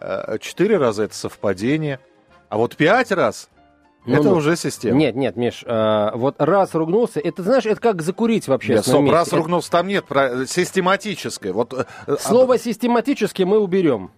э, 0.00 0.38
четыре 0.40 0.76
раза 0.76 1.04
это 1.04 1.14
совпадение, 1.14 2.00
а 2.48 2.56
вот 2.56 2.76
пять 2.76 3.12
раз 3.12 3.48
Ну, 4.08 4.14
это 4.20 4.30
ну. 4.30 4.36
уже 4.36 4.56
система. 4.56 4.96
Нет, 4.96 5.14
нет, 5.16 5.36
Миш, 5.36 5.62
э, 5.66 6.10
вот 6.14 6.36
раз 6.38 6.74
ругнулся, 6.74 7.20
это, 7.20 7.42
знаешь, 7.42 7.66
это 7.66 7.80
как 7.80 8.02
закурить 8.02 8.46
в 8.46 8.48
Нет, 8.68 8.84
стоп, 8.84 9.02
месте. 9.02 9.12
раз 9.14 9.28
Это- 9.28 9.36
ругнулся, 9.36 9.70
там 9.70 9.86
нет 9.86 10.04
про- 10.06 10.46
систематическое. 10.46 11.52
Вот, 11.52 11.72
э, 11.74 11.84
э, 12.06 12.16
Слово 12.20 12.58
«систематически» 12.58 13.42
мы 13.42 13.58
уберем. 13.58 14.10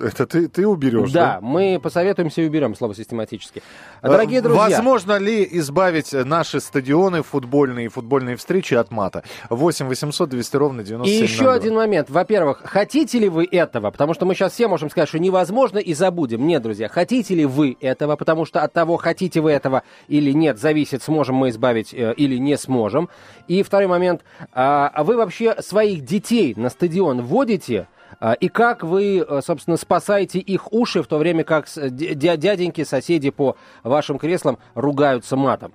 Это 0.00 0.26
ты, 0.26 0.48
ты 0.48 0.66
уберешь, 0.66 1.12
Да, 1.12 1.38
мы 1.42 1.78
посоветуемся 1.82 2.42
и 2.42 2.46
уберем 2.46 2.74
слово 2.74 2.94
«систематически». 2.94 3.62
Э, 4.02 4.08
Дорогие 4.08 4.40
друзья, 4.40 4.62
Возможно 4.64 5.18
ли 5.18 5.46
избавить 5.52 6.12
наши 6.12 6.60
стадионы 6.60 7.22
футбольные 7.22 7.86
и 7.86 7.88
футбольные 7.88 8.36
встречи 8.36 8.74
от 8.74 8.90
мата? 8.90 9.22
8 9.50 9.86
800 9.88 10.28
200 10.30 10.56
ровно 10.56 10.80
и 10.80 10.84
9702. 10.84 11.24
еще 11.24 11.52
один 11.52 11.74
момент. 11.74 12.10
Во-первых, 12.10 12.62
хотите 12.64 13.18
ли 13.18 13.28
вы 13.28 13.46
этого? 13.50 13.90
Потому 13.90 14.14
что 14.14 14.24
мы 14.26 14.34
сейчас 14.34 14.52
все 14.52 14.68
можем 14.68 14.90
сказать, 14.90 15.08
что 15.08 15.18
невозможно 15.18 15.78
и 15.78 15.92
забудем. 15.94 16.46
Нет, 16.46 16.62
друзья, 16.62 16.88
хотите 16.88 17.34
ли 17.34 17.44
вы 17.44 17.76
этого? 17.80 18.16
Потому 18.16 18.44
что 18.44 18.62
от 18.62 18.72
того, 18.72 18.96
хотите 18.96 19.33
вы 19.40 19.52
этого 19.52 19.82
или 20.08 20.32
нет, 20.32 20.58
зависит, 20.58 21.02
сможем 21.02 21.36
мы 21.36 21.50
избавить 21.50 21.92
э, 21.92 22.14
или 22.16 22.36
не 22.36 22.56
сможем. 22.56 23.08
И 23.48 23.62
второй 23.62 23.86
момент. 23.86 24.22
А 24.52 24.90
а 24.94 25.02
вы 25.02 25.16
вообще 25.16 25.60
своих 25.60 26.04
детей 26.04 26.54
на 26.56 26.70
стадион 26.70 27.22
водите? 27.22 27.88
А, 28.20 28.34
И 28.34 28.48
как 28.48 28.84
вы, 28.84 29.18
э, 29.18 29.40
собственно, 29.44 29.76
спасаете 29.76 30.38
их 30.38 30.72
уши, 30.72 31.02
в 31.02 31.06
то 31.06 31.18
время 31.18 31.44
как 31.44 31.66
дяденьки, 31.74 32.84
соседи 32.84 33.30
по 33.30 33.56
вашим 33.82 34.18
креслам 34.18 34.58
ругаются 34.74 35.36
матом? 35.36 35.72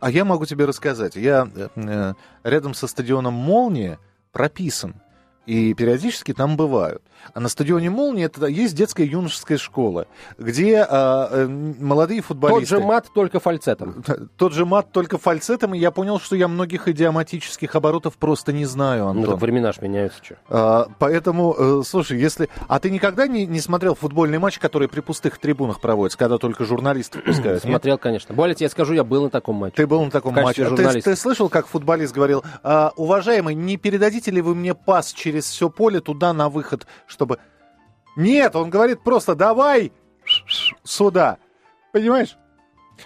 А 0.00 0.10
я 0.10 0.24
могу 0.24 0.46
тебе 0.46 0.64
рассказать. 0.64 1.16
Я 1.16 1.48
э, 1.54 2.14
рядом 2.44 2.74
со 2.74 2.86
стадионом 2.86 3.34
«Молния» 3.34 3.98
прописан. 4.32 4.94
И 5.46 5.74
периодически 5.74 6.32
там 6.32 6.56
бывают. 6.56 7.02
А 7.34 7.40
на 7.40 7.48
стадионе 7.48 7.90
«Молния» 7.90 8.24
это 8.24 8.46
есть 8.46 8.74
детская 8.74 9.04
юношеская 9.04 9.58
школа, 9.58 10.06
где 10.38 10.86
а, 10.88 11.28
э, 11.30 11.46
молодые 11.46 12.20
Тот 12.20 12.28
футболисты... 12.28 12.76
же 12.76 12.80
мат, 12.80 13.08
только 13.14 13.40
фальцетом. 13.40 14.04
Тот 14.36 14.52
же 14.52 14.66
мат, 14.66 14.92
только 14.92 15.18
фальцетом, 15.18 15.74
и 15.74 15.78
я 15.78 15.90
понял, 15.90 16.18
что 16.20 16.36
я 16.36 16.48
многих 16.48 16.88
идиоматических 16.88 17.74
оборотов 17.74 18.16
просто 18.16 18.52
не 18.52 18.64
знаю, 18.64 19.04
Ну, 19.04 19.10
Антон. 19.10 19.34
так 19.34 19.40
времена 19.40 19.72
ж 19.72 19.80
меняются, 19.80 20.18
что. 20.22 20.36
А, 20.48 20.88
поэтому, 20.98 21.54
э, 21.56 21.82
слушай, 21.86 22.18
если... 22.18 22.48
А 22.68 22.78
ты 22.80 22.90
никогда 22.90 23.26
не, 23.26 23.46
не 23.46 23.60
смотрел 23.60 23.94
футбольный 23.94 24.38
матч, 24.38 24.58
который 24.58 24.88
при 24.88 25.00
пустых 25.00 25.38
трибунах 25.38 25.80
проводится, 25.80 26.18
когда 26.18 26.38
только 26.38 26.64
журналистов 26.64 27.22
пускают? 27.26 27.62
Смотрел, 27.62 27.98
конечно. 27.98 28.34
Более 28.34 28.54
тебе 28.54 28.68
скажу, 28.68 28.94
я 28.94 29.04
был 29.04 29.24
на 29.24 29.30
таком 29.30 29.56
матче. 29.56 29.76
Ты 29.76 29.86
был 29.86 30.04
на 30.04 30.10
таком 30.10 30.34
матче. 30.34 30.66
А 30.66 30.76
Ты, 30.76 31.00
ты 31.00 31.16
слышал, 31.16 31.48
как 31.48 31.66
футболист 31.66 32.14
говорил, 32.14 32.44
«А, 32.62 32.92
уважаемый, 32.96 33.54
не 33.54 33.76
передадите 33.76 34.30
ли 34.30 34.40
вы 34.40 34.54
мне 34.54 34.74
пас 34.74 35.12
через 35.12 35.31
все 35.40 35.70
поле 35.70 36.00
туда 36.00 36.32
на 36.32 36.48
выход, 36.48 36.86
чтобы... 37.06 37.38
Нет, 38.16 38.54
он 38.56 38.68
говорит 38.70 39.02
просто, 39.02 39.34
давай 39.34 39.92
сюда. 40.84 41.38
Понимаешь? 41.92 42.36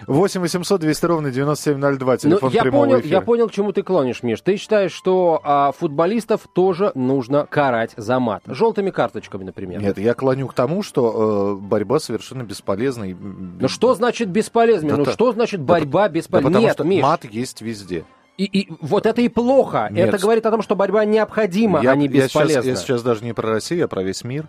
8 0.05 0.41
800 0.41 0.81
200 0.81 1.05
ровно 1.05 1.31
9702, 1.31 2.11
Ну, 2.11 2.17
телефон 2.17 2.51
я 2.51 2.61
прямого 2.61 2.85
понял, 2.85 2.99
эфира. 2.99 3.11
я 3.13 3.21
понял, 3.21 3.47
к 3.47 3.51
чему 3.51 3.71
ты 3.71 3.81
клонишь, 3.81 4.21
Миш. 4.21 4.41
Ты 4.41 4.57
считаешь, 4.57 4.91
что 4.91 5.41
а, 5.43 5.71
футболистов 5.71 6.41
тоже 6.53 6.91
нужно 6.93 7.47
карать 7.47 7.93
за 7.97 8.19
мат. 8.19 8.43
Желтыми 8.45 8.91
карточками, 8.91 9.43
например. 9.45 9.81
Нет, 9.81 9.97
я 9.97 10.13
клоню 10.13 10.47
к 10.47 10.53
тому, 10.53 10.83
что 10.83 11.57
э, 11.57 11.65
борьба 11.65 11.99
совершенно 11.99 12.43
бесполезна. 12.43 13.05
и- 13.05 13.13
Ну 13.15 13.67
что 13.67 13.95
значит 13.95 14.29
бесполезно? 14.29 14.89
Да 14.89 14.97
ну 14.97 15.05
та- 15.05 15.13
что 15.13 15.31
значит 15.31 15.65
Да 15.65 15.73
борьба 15.73 16.03
Да 16.03 16.09
бесполезна? 16.09 16.49
потому 16.49 16.65
Нет, 16.65 16.73
что 16.73 16.83
Миш. 16.83 17.01
мат 17.01 17.25
есть 17.25 17.61
везде. 17.61 18.03
И, 18.37 18.45
и 18.45 18.71
вот 18.81 19.05
это 19.07 19.21
и 19.21 19.29
плохо. 19.29 19.87
Нет. 19.91 20.09
Это 20.09 20.19
говорит 20.19 20.45
о 20.45 20.51
том, 20.51 20.61
что 20.61 20.75
борьба 20.75 21.05
необходима, 21.05 21.81
я, 21.81 21.91
а 21.91 21.95
не 21.95 22.05
я 22.05 22.27
сейчас, 22.27 22.43
бесполезна. 22.43 22.69
я 22.69 22.75
сейчас 22.75 23.03
даже 23.03 23.23
не 23.25 23.33
про 23.33 23.49
Россию, 23.49 23.85
а 23.85 23.87
про 23.87 24.03
весь 24.03 24.23
мир. 24.23 24.45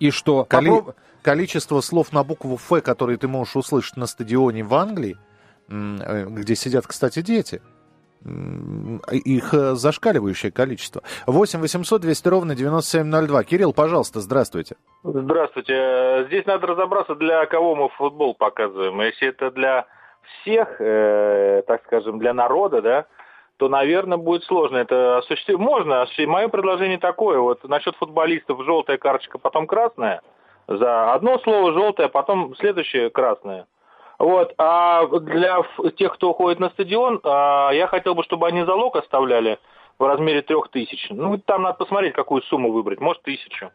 И 0.00 0.10
что? 0.10 0.44
Коли- 0.44 0.70
Попроб- 0.70 0.94
Количество 1.22 1.80
слов 1.80 2.12
на 2.12 2.22
букву 2.24 2.54
«Ф», 2.54 2.82
которые 2.82 3.18
ты 3.18 3.28
можешь 3.28 3.54
услышать 3.56 3.96
на 3.96 4.06
стадионе 4.06 4.62
в 4.64 4.74
Англии, 4.74 5.16
э, 5.68 6.26
где 6.28 6.54
сидят, 6.56 6.86
кстати, 6.86 7.22
дети, 7.22 7.60
их 8.24 9.54
э, 9.54 9.74
зашкаливающее 9.74 10.50
количество. 10.50 11.02
8 11.26 11.60
800 11.60 12.00
200 12.02 12.28
ровно 12.28 12.54
9702. 12.54 13.44
Кирилл, 13.44 13.72
пожалуйста, 13.72 14.20
здравствуйте. 14.20 14.76
Здравствуйте. 15.04 16.24
Здесь 16.28 16.46
надо 16.46 16.66
разобраться, 16.66 17.14
для 17.14 17.46
кого 17.46 17.74
мы 17.76 17.88
футбол 17.90 18.34
показываем. 18.34 19.00
Если 19.00 19.28
это 19.28 19.50
для 19.50 19.86
всех, 20.42 20.80
э, 20.80 21.62
так 21.66 21.82
скажем, 21.86 22.18
для 22.18 22.34
народа, 22.34 22.82
да, 22.82 23.06
то, 23.58 23.68
наверное, 23.68 24.18
будет 24.18 24.44
сложно 24.44 24.78
это 24.78 25.18
осуществить. 25.18 25.58
Можно 25.58 26.02
осуществить. 26.02 26.28
Мое 26.28 26.48
предложение 26.48 26.98
такое. 26.98 27.38
Вот 27.40 27.64
насчет 27.68 27.96
футболистов 27.96 28.64
желтая 28.64 28.98
карточка, 28.98 29.38
потом 29.38 29.66
красная. 29.66 30.22
За 30.68 31.12
одно 31.12 31.38
слово 31.38 31.72
желтое, 31.72 32.08
потом 32.08 32.54
следующее 32.56 33.10
красное. 33.10 33.66
Вот. 34.18 34.54
А 34.58 35.06
для 35.06 35.62
тех, 35.96 36.14
кто 36.14 36.30
уходит 36.30 36.60
на 36.60 36.70
стадион, 36.70 37.20
а, 37.24 37.70
я 37.72 37.88
хотел 37.88 38.14
бы, 38.14 38.22
чтобы 38.22 38.46
они 38.46 38.62
залог 38.62 38.96
оставляли 38.96 39.58
в 39.98 40.04
размере 40.04 40.42
трех 40.42 40.68
тысяч. 40.68 41.08
Ну, 41.10 41.36
там 41.38 41.62
надо 41.62 41.78
посмотреть, 41.78 42.14
какую 42.14 42.42
сумму 42.42 42.70
выбрать. 42.70 43.00
Может, 43.00 43.22
тысячу. 43.22 43.72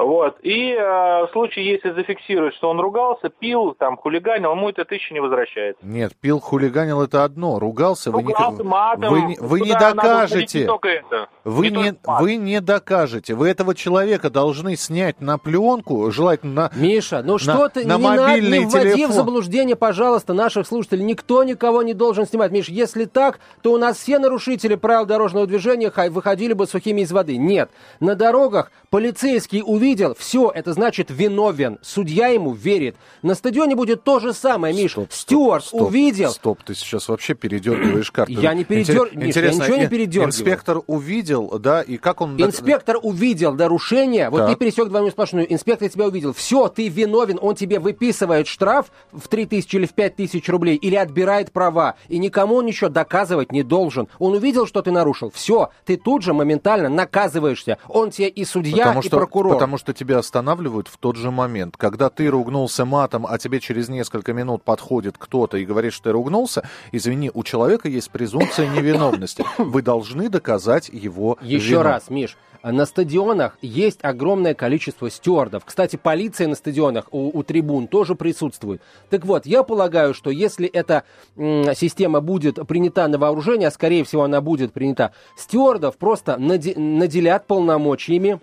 Вот. 0.00 0.38
И 0.42 0.72
э, 0.72 1.26
в 1.26 1.28
случае, 1.32 1.66
если 1.66 1.90
зафиксируют, 1.90 2.54
что 2.54 2.70
он 2.70 2.80
ругался, 2.80 3.28
пил, 3.28 3.74
там, 3.78 3.96
хулиганил, 3.96 4.52
ему 4.52 4.70
эта 4.70 4.84
тысяча 4.84 5.12
не 5.12 5.20
возвращается. 5.20 5.84
Нет, 5.84 6.12
пил, 6.20 6.40
хулиганил 6.40 7.02
это 7.02 7.24
одно. 7.24 7.58
Ругался, 7.58 8.10
вы 8.10 8.22
не, 8.22 8.32
Ругался 8.32 8.64
матом, 8.64 9.10
вы 9.10 9.20
не, 9.22 9.36
вы 9.38 9.60
не 9.60 9.72
докажете. 9.72 10.60
Не 10.60 10.66
только 10.66 10.88
это. 10.88 11.28
Вы 11.44 11.68
Не 11.68 11.82
не, 11.82 11.94
вы 12.06 12.36
не 12.36 12.60
докажете. 12.60 13.34
Вы 13.34 13.48
этого 13.50 13.74
человека 13.74 14.30
должны 14.30 14.76
снять 14.76 15.20
на 15.20 15.36
пленку, 15.36 16.10
желательно 16.10 16.50
на... 16.54 16.70
Миша, 16.74 17.22
ну 17.22 17.38
что 17.38 17.68
ты, 17.68 17.86
на 17.86 17.96
не, 17.96 18.02
надо, 18.02 18.22
мобильный 18.22 18.58
не 18.60 18.64
вводи 18.64 18.94
телефон. 18.94 19.10
в 19.10 19.14
заблуждение, 19.14 19.76
пожалуйста, 19.76 20.32
наших 20.32 20.66
слушателей. 20.66 21.04
Никто 21.04 21.44
никого 21.44 21.82
не 21.82 21.92
должен 21.92 22.26
снимать. 22.26 22.52
Миш, 22.52 22.68
если 22.68 23.04
так, 23.04 23.40
то 23.62 23.72
у 23.72 23.78
нас 23.78 23.98
все 23.98 24.18
нарушители 24.18 24.76
правил 24.76 25.04
дорожного 25.04 25.46
движения 25.46 25.92
выходили 26.08 26.54
бы 26.54 26.66
сухими 26.66 27.02
из 27.02 27.12
воды. 27.12 27.36
Нет, 27.36 27.70
на 28.00 28.14
дорогах 28.14 28.72
полицейский 28.88 29.62
увидел, 29.90 30.14
все, 30.18 30.50
это 30.54 30.72
значит 30.72 31.08
виновен. 31.10 31.78
Судья 31.82 32.28
ему 32.28 32.52
верит. 32.52 32.96
На 33.22 33.34
стадионе 33.34 33.74
будет 33.74 34.04
то 34.04 34.20
же 34.20 34.32
самое, 34.32 34.74
Миш. 34.74 34.92
Стоп, 34.92 35.12
Стюарт 35.12 35.64
стоп, 35.64 35.82
увидел. 35.82 36.30
Стоп, 36.30 36.62
ты 36.62 36.74
сейчас 36.74 37.08
вообще 37.08 37.34
передергиваешь 37.34 38.10
карты. 38.10 38.32
Я 38.32 38.54
не 38.54 38.64
передер- 38.64 39.10
Миш, 39.12 39.34
я 39.34 39.50
ничего 39.50 39.76
не 39.76 39.88
передергиваю. 39.88 40.28
Инспектор 40.28 40.80
увидел, 40.86 41.58
да, 41.58 41.82
и 41.82 41.96
как 41.96 42.20
он... 42.20 42.40
Инспектор 42.40 42.98
увидел 43.02 43.52
нарушение, 43.54 44.30
вот 44.30 44.38
Так. 44.38 44.50
ты 44.50 44.56
пересек 44.56 44.88
двойную 44.88 45.10
сплошную, 45.10 45.52
инспектор 45.52 45.88
тебя 45.88 46.06
увидел, 46.06 46.32
все, 46.32 46.68
ты 46.68 46.88
виновен, 46.88 47.38
он 47.40 47.54
тебе 47.56 47.78
выписывает 47.80 48.46
штраф 48.46 48.90
в 49.12 49.26
3 49.28 49.46
тысячи 49.46 49.76
или 49.76 49.86
в 49.86 49.92
5 49.92 50.16
тысяч 50.16 50.48
рублей, 50.48 50.76
или 50.76 50.94
отбирает 50.94 51.50
права, 51.52 51.94
и 52.08 52.18
никому 52.18 52.56
он 52.56 52.66
ничего 52.66 52.90
доказывать 52.90 53.50
не 53.52 53.62
должен. 53.62 54.08
Он 54.18 54.34
увидел, 54.34 54.66
что 54.66 54.82
ты 54.82 54.90
нарушил, 54.92 55.30
все, 55.34 55.70
ты 55.84 55.96
тут 55.96 56.22
же 56.22 56.32
моментально 56.32 56.88
наказываешься. 56.88 57.78
Он 57.88 58.10
тебе 58.10 58.28
и 58.28 58.44
судья, 58.44 58.84
Потому 58.84 59.00
и 59.00 59.06
что, 59.06 59.16
прокурор. 59.16 59.54
потому 59.54 59.69
что 59.78 59.92
тебя 59.92 60.18
останавливают 60.18 60.88
в 60.88 60.96
тот 60.98 61.16
же 61.16 61.30
момент. 61.30 61.76
Когда 61.76 62.10
ты 62.10 62.28
ругнулся 62.28 62.84
матом, 62.84 63.26
а 63.28 63.38
тебе 63.38 63.60
через 63.60 63.88
несколько 63.88 64.32
минут 64.32 64.62
подходит 64.62 65.16
кто-то 65.18 65.56
и 65.56 65.64
говорит, 65.64 65.92
что 65.92 66.04
ты 66.04 66.12
ругнулся, 66.12 66.68
извини, 66.92 67.30
у 67.34 67.42
человека 67.44 67.88
есть 67.88 68.10
презумпция 68.10 68.68
невиновности. 68.68 69.44
Вы 69.58 69.82
должны 69.82 70.28
доказать 70.28 70.88
его 70.88 71.38
Еще 71.42 71.70
вину. 71.72 71.82
раз, 71.82 72.10
Миш, 72.10 72.36
на 72.62 72.84
стадионах 72.84 73.56
есть 73.62 74.00
огромное 74.02 74.52
количество 74.54 75.08
стюардов. 75.10 75.64
Кстати, 75.64 75.96
полиция 75.96 76.46
на 76.46 76.54
стадионах 76.54 77.06
у, 77.10 77.30
у 77.38 77.42
трибун 77.42 77.86
тоже 77.88 78.14
присутствует. 78.14 78.82
Так 79.08 79.24
вот, 79.24 79.46
я 79.46 79.62
полагаю, 79.62 80.12
что 80.12 80.30
если 80.30 80.68
эта 80.68 81.04
м, 81.36 81.74
система 81.74 82.20
будет 82.20 82.58
принята 82.68 83.08
на 83.08 83.16
вооружение, 83.16 83.68
а 83.68 83.70
скорее 83.70 84.04
всего 84.04 84.24
она 84.24 84.42
будет 84.42 84.74
принята, 84.74 85.12
стюардов 85.38 85.96
просто 85.96 86.36
наде- 86.38 86.78
наделят 86.78 87.46
полномочиями 87.46 88.40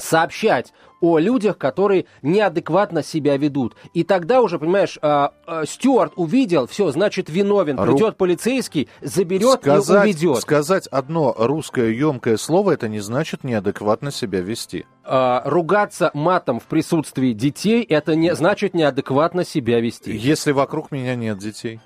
сообщать 0.00 0.72
о 1.00 1.18
людях, 1.18 1.56
которые 1.56 2.04
неадекватно 2.22 3.02
себя 3.02 3.36
ведут. 3.36 3.74
И 3.94 4.04
тогда 4.04 4.42
уже, 4.42 4.58
понимаешь, 4.58 4.98
а, 5.00 5.32
а, 5.46 5.64
Стюарт 5.64 6.12
увидел, 6.16 6.66
все, 6.66 6.90
значит, 6.90 7.30
виновен. 7.30 7.78
Ру- 7.78 7.92
Придет 7.92 8.16
полицейский, 8.18 8.88
заберет 9.00 9.60
сказать, 9.62 10.06
и 10.06 10.10
уведет. 10.10 10.42
сказать 10.42 10.86
одно 10.88 11.34
русское 11.38 11.90
емкое 11.90 12.36
слово, 12.36 12.72
это 12.72 12.88
не 12.88 13.00
значит 13.00 13.44
неадекватно 13.44 14.10
себя 14.10 14.40
вести. 14.40 14.84
А, 15.04 15.42
ругаться 15.46 16.10
матом 16.12 16.60
в 16.60 16.64
присутствии 16.64 17.32
детей, 17.32 17.82
это 17.82 18.14
не 18.14 18.34
значит 18.34 18.74
неадекватно 18.74 19.44
себя 19.44 19.80
вести. 19.80 20.14
Если 20.14 20.52
вокруг 20.52 20.90
меня 20.90 21.14
нет 21.14 21.38
детей. 21.38 21.80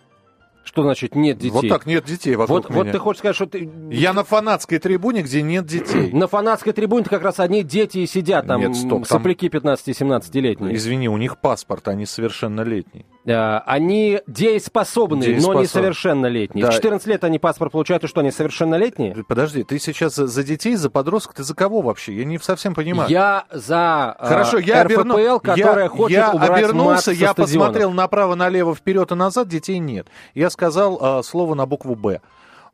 Что 0.65 0.83
значит 0.83 1.15
нет 1.15 1.37
детей? 1.39 1.51
Вот 1.51 1.69
так 1.69 1.87
нет 1.87 2.05
детей 2.05 2.37
вокруг 2.37 2.65
Вот, 2.65 2.71
меня. 2.71 2.85
вот 2.85 2.93
ты 2.93 2.99
хочешь 2.99 3.19
сказать, 3.19 3.37
что 3.37 3.47
ты... 3.47 3.71
Я 3.91 4.13
на 4.15 4.25
фанатской 4.25 4.79
трибуне, 4.79 5.23
где 5.23 5.43
нет 5.43 5.67
детей. 5.67 6.11
На 6.13 6.27
фанатской 6.27 6.73
трибуне 6.73 7.05
как 7.05 7.23
раз 7.23 7.39
одни 7.39 7.63
дети 7.63 7.99
и 7.99 8.07
сидят, 8.07 8.47
там 8.47 8.61
Нет, 8.61 8.75
стоп, 8.75 9.07
там- 9.07 9.19
сопляки 9.19 9.49
15-17-летние. 9.49 10.75
Извини, 10.75 11.09
у 11.09 11.17
них 11.19 11.39
паспорт, 11.39 11.89
они 11.89 12.07
совершеннолетние. 12.07 13.05
Э, 13.27 13.59
Они 13.65 14.21
дееспособные, 14.27 15.29
но 15.31 15.35
Дееспособны. 15.35 15.63
несовершеннолетние. 15.63 16.65
Да. 16.67 16.71
В 16.71 16.75
14 16.75 17.07
лет 17.07 17.25
они 17.25 17.39
паспорт 17.39 17.73
получают, 17.73 18.05
и 18.05 18.07
что, 18.07 18.21
они 18.21 18.31
совершеннолетние? 18.31 19.17
Подожди, 19.27 19.63
ты 19.63 19.79
сейчас 19.79 20.15
за, 20.15 20.43
детей, 20.45 20.75
за 20.77 20.91
подростков, 20.91 21.37
ты 21.37 21.43
за 21.43 21.55
кого 21.55 21.81
вообще? 21.81 22.15
Я 22.15 22.25
не 22.25 22.39
совсем 22.39 22.75
понимаю. 22.75 23.09
Я 23.09 23.45
за 23.51 24.17
э, 24.19 24.27
Хорошо, 24.27 24.59
я, 24.59 24.85
РФПЛ, 24.85 25.01
оберну- 25.01 25.41
которая 25.41 25.85
я, 25.85 25.89
хочет 25.89 26.17
я 26.19 26.31
убрать 26.33 26.51
мат 26.51 26.59
обернулся, 26.59 27.03
со 27.03 27.11
я 27.13 27.33
стадионов. 27.33 27.37
посмотрел 27.37 27.93
направо, 27.93 28.35
налево, 28.35 28.75
вперед 28.75 29.11
и 29.11 29.15
назад, 29.15 29.49
детей 29.49 29.79
нет. 29.79 30.07
Я 30.35 30.51
сказал 30.51 30.99
а, 31.01 31.23
слово 31.23 31.55
на 31.55 31.65
букву 31.67 31.95
«Б». 31.95 32.21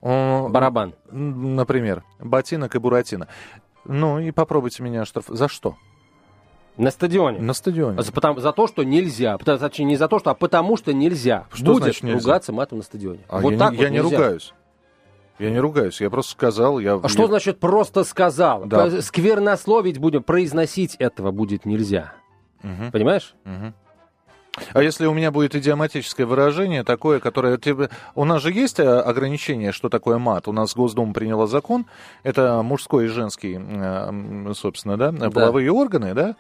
Э, 0.03 0.49
Барабан. 0.49 0.95
Например, 1.11 2.03
ботинок 2.19 2.75
и 2.75 2.79
буратино. 2.79 3.29
Ну 3.85 4.19
и 4.19 4.31
попробуйте 4.31 4.83
меня 4.83 5.05
штраф... 5.05 5.27
За 5.29 5.49
что? 5.49 5.77
На 6.81 6.91
стадионе. 6.91 7.39
На 7.41 7.53
стадионе. 7.53 8.01
За, 8.03 8.11
потому- 8.11 8.41
за 8.41 8.53
то, 8.53 8.67
что 8.67 8.85
нельзя. 8.85 9.37
Потому- 9.37 9.59
Точнее, 9.59 9.85
не 9.85 9.97
за 9.97 10.09
то, 10.09 10.19
что, 10.19 10.31
а 10.31 10.35
потому 10.35 10.79
что 10.79 10.95
нельзя. 10.95 11.47
Что 11.53 11.67
Будет 11.75 11.83
значит 11.85 12.03
нельзя? 12.05 12.19
ругаться 12.19 12.53
матом 12.55 12.79
на 12.79 12.85
стадионе. 12.85 13.21
А 13.29 13.39
вот 13.41 13.53
я 13.53 13.59
так 13.59 13.73
не, 13.73 13.77
вот 13.77 13.83
я 13.83 13.91
не 13.91 14.01
ругаюсь. 14.01 14.55
Я 15.39 15.51
не 15.51 15.59
ругаюсь, 15.61 16.01
я 16.01 16.09
просто 16.09 16.33
сказал. 16.33 16.79
Я, 16.79 16.95
А 17.03 17.09
что 17.09 17.27
значит 17.27 17.61
просто 17.61 18.03
сказал? 18.05 18.65
Да. 18.65 19.03
Сквернословить 19.03 19.99
будем, 19.99 20.23
произносить 20.23 20.97
этого 20.97 21.33
будет 21.33 21.67
нельзя. 21.67 22.15
Мгм, 22.63 22.91
Понимаешь? 22.93 23.35
мгм. 23.45 23.75
А 24.73 24.83
если 24.83 25.07
у 25.07 25.15
меня 25.15 25.31
будет 25.31 25.55
идиоматическое 25.55 26.27
выражение, 26.27 26.83
такое, 26.83 27.21
которое... 27.21 27.59
У 28.15 28.25
нас 28.25 28.43
же 28.43 28.53
есть 28.53 28.81
э, 28.81 28.85
ограничение, 29.01 29.73
что 29.73 29.89
такое 29.89 30.19
мат. 30.19 30.49
У 30.49 30.53
нас 30.53 30.75
Госдума 30.75 31.13
приняла 31.13 31.47
закон. 31.47 31.87
Это 32.23 32.63
мужской 32.63 33.05
и 33.05 33.09
женский, 33.09 33.59
э, 33.61 34.53
собственно, 34.55 34.97
да, 34.97 35.13
половые 35.31 35.71
органы, 35.71 36.15
да? 36.15 36.37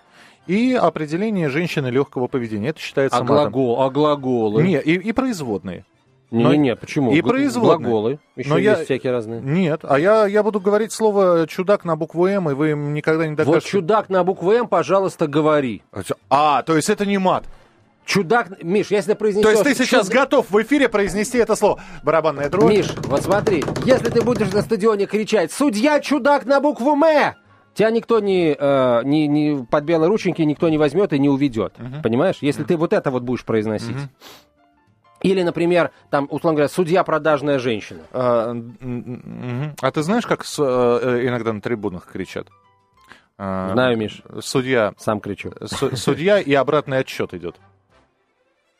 И 0.50 0.74
определение 0.74 1.48
женщины 1.48 1.88
легкого 1.88 2.26
поведения. 2.26 2.70
Это 2.70 2.80
считается 2.80 3.18
А 3.18 3.20
матом. 3.22 3.36
глагол, 3.52 3.82
а 3.82 3.90
глаголы? 3.90 4.62
Не, 4.64 4.80
и, 4.80 4.94
и 4.94 5.12
производные. 5.12 5.84
не, 6.32 6.42
но- 6.42 6.52
не, 6.52 6.58
не, 6.58 6.76
почему? 6.76 7.12
и 7.12 7.22
производные. 7.22 7.78
Глаголы. 7.78 8.18
Еще 8.36 8.48
Но 8.48 8.58
я- 8.58 8.72
есть 8.72 8.84
всякие 8.86 9.12
разные. 9.12 9.40
Нет, 9.40 9.80
а 9.84 9.98
я, 9.98 10.26
я 10.26 10.42
буду 10.42 10.58
говорить 10.60 10.92
слово 10.92 11.46
чудак 11.48 11.84
на 11.84 11.94
букву 11.96 12.26
М, 12.26 12.50
и 12.50 12.54
вы 12.54 12.70
им 12.72 12.94
никогда 12.94 13.24
не 13.26 13.34
Вот 13.36 13.44
докажете. 13.46 13.68
чудак 13.68 14.08
на 14.08 14.24
букву 14.24 14.50
М, 14.52 14.66
пожалуйста, 14.66 15.26
говори. 15.28 15.82
А, 16.28 16.62
то 16.62 16.74
есть 16.76 16.90
это 16.90 17.06
не 17.06 17.18
мат. 17.18 17.44
Чудак, 18.06 18.60
Миш, 18.64 18.90
если 18.90 19.14
произнесешь... 19.14 19.44
То 19.44 19.50
есть 19.52 19.62
ты 19.62 19.74
сейчас 19.84 20.08
чуд- 20.08 20.14
готов 20.14 20.50
в 20.50 20.60
эфире 20.62 20.88
произнести 20.88 21.38
это 21.38 21.54
слово. 21.54 21.80
Барабанная 22.02 22.48
дробь. 22.48 22.68
Миш, 22.70 22.92
вот 23.04 23.22
смотри, 23.22 23.62
если 23.84 24.08
ты 24.10 24.20
будешь 24.22 24.50
на 24.52 24.62
стадионе 24.62 25.06
кричать 25.06 25.52
«Судья 25.52 26.00
чудак 26.00 26.44
на 26.44 26.60
букву 26.60 26.96
М!», 26.96 27.34
тебя 27.80 27.90
никто 27.90 28.20
не, 28.20 28.54
э, 28.58 29.00
не, 29.04 29.26
не 29.26 29.64
под 29.64 29.84
белые 29.84 30.08
рученьки 30.08 30.42
никто 30.42 30.68
не 30.68 30.76
возьмет 30.78 31.12
и 31.14 31.18
не 31.18 31.28
уведет. 31.28 31.74
Понимаешь? 32.02 32.36
Если 32.42 32.62
ты 32.62 32.76
вот 32.76 32.92
это 32.92 33.10
вот 33.10 33.22
будешь 33.22 33.44
произносить. 33.44 33.96
Или, 35.22 35.42
например, 35.42 35.90
там, 36.08 36.26
условно 36.30 36.56
говоря, 36.56 36.68
судья 36.68 37.04
продажная 37.04 37.58
женщина. 37.58 38.00
А. 38.12 38.54
А 39.82 39.90
ты 39.90 40.02
знаешь, 40.02 40.26
как 40.26 40.44
с, 40.44 40.58
э, 40.58 41.26
иногда 41.26 41.52
на 41.52 41.60
трибунах 41.60 42.06
кричат? 42.06 42.48
А, 43.36 43.72
Знаю, 43.72 43.98
Миш, 43.98 44.22
Судья, 44.40 44.94
сам 44.98 45.20
кричу. 45.20 45.52
су- 45.66 45.94
судья 45.96 46.40
и 46.40 46.52
обратный 46.54 46.98
отсчет 46.98 47.34
идет. 47.34 47.56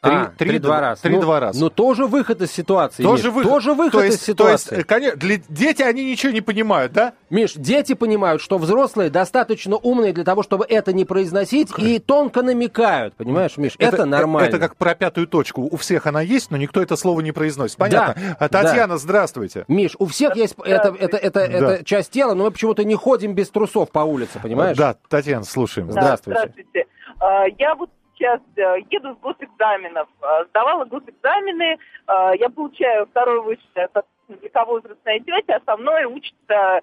Три- 0.02 0.12
А, 0.14 0.33
три 0.38 0.49
три-два 0.49 0.76
д- 0.76 0.80
раза. 0.80 1.02
три-два 1.02 1.35
Ну, 1.35 1.40
раза. 1.40 1.61
Ну, 1.61 1.69
тоже 1.69 2.07
выход 2.07 2.40
из 2.40 2.50
ситуации. 2.50 3.02
Тоже 3.02 3.25
Миш, 3.25 3.35
выход. 3.35 3.50
Тоже 3.52 3.75
выход 3.75 3.92
то 4.00 4.07
из 4.07 4.12
есть, 4.12 4.23
ситуации. 4.25 4.69
То 4.71 4.75
есть, 4.76 4.87
э, 4.87 4.88
коне- 4.88 5.14
для- 5.14 5.37
дети, 5.50 5.83
они 5.83 6.11
ничего 6.11 6.33
не 6.33 6.40
понимают, 6.40 6.92
да? 6.92 7.12
Миш, 7.28 7.52
дети 7.54 7.92
понимают, 7.92 8.40
что 8.40 8.57
взрослые 8.57 9.11
достаточно 9.11 9.76
умные 9.76 10.14
для 10.14 10.25
того, 10.25 10.42
чтобы 10.42 10.64
это 10.66 10.95
не 10.95 11.04
произносить, 11.04 11.69
и 11.76 11.99
тонко 11.99 12.40
намекают. 12.42 13.12
Понимаешь, 13.14 13.59
Миш, 13.59 13.75
это, 13.78 14.07
нормально. 14.07 14.49
Это 14.49 14.59
как 14.59 14.76
про 14.76 14.95
пятую 14.95 15.26
точку. 15.26 15.69
У 15.71 15.76
всех 15.76 16.07
она 16.07 16.23
есть, 16.23 16.50
но 16.50 16.57
никто 16.57 16.80
это 16.80 16.97
слово 16.97 17.21
не 17.21 17.33
произносит. 17.33 17.76
Понятно? 17.76 18.14
Да, 18.16 18.37
А, 18.38 18.49
Татьяна, 18.49 18.97
здравствуйте. 18.97 19.66
Миш, 19.69 19.97
у 19.99 20.07
всех 20.07 20.35
есть 20.35 20.54
это, 20.64 20.97
это, 20.99 21.19
это, 21.19 21.40
это 21.40 21.85
часть 21.85 22.11
тела, 22.11 22.33
но 22.33 22.45
мы 22.45 22.50
почему-то 22.52 22.85
не 22.85 22.95
ходим 22.95 23.35
без 23.35 23.50
трусов 23.50 23.90
по 23.90 24.00
улице, 24.00 24.38
понимаешь? 24.42 24.78
Да, 24.78 24.97
Татьяна, 25.11 25.45
слушаем. 25.45 25.88
Да. 25.88 25.92
Здравствуйте. 26.00 26.40
Здравствуйте. 26.40 26.87
А, 27.21 27.45
Я 27.59 27.75
вот 27.75 27.90
сейчас 28.21 28.41
э, 28.57 28.77
еду 28.91 29.15
с 29.15 29.19
госэкзаменов. 29.19 30.09
А, 30.21 30.45
Сдавала 30.45 30.85
госэкзамены. 30.85 31.79
А, 32.07 32.35
Я 32.37 32.50
получаю 32.50 33.07
второе 33.07 33.41
высшее, 33.41 33.89
соответственно, 33.93 34.37
великовозрастная 34.41 35.21
тетя, 35.21 35.57
а 35.57 35.62
со 35.65 35.77
мной 35.77 36.05
учатся 36.05 36.83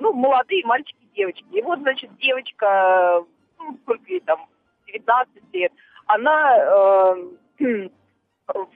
ну, 0.00 0.14
молодые 0.14 0.64
мальчики 0.64 0.96
и 1.02 1.16
девочки. 1.16 1.44
И 1.52 1.60
вот, 1.60 1.78
значит, 1.80 2.10
девочка, 2.16 3.22
ну, 3.58 3.78
сколько 3.82 4.02
ей 4.10 4.20
там, 4.20 4.46
19 4.86 5.42
лет, 5.52 5.72
она 6.06 6.56
э, 7.60 7.88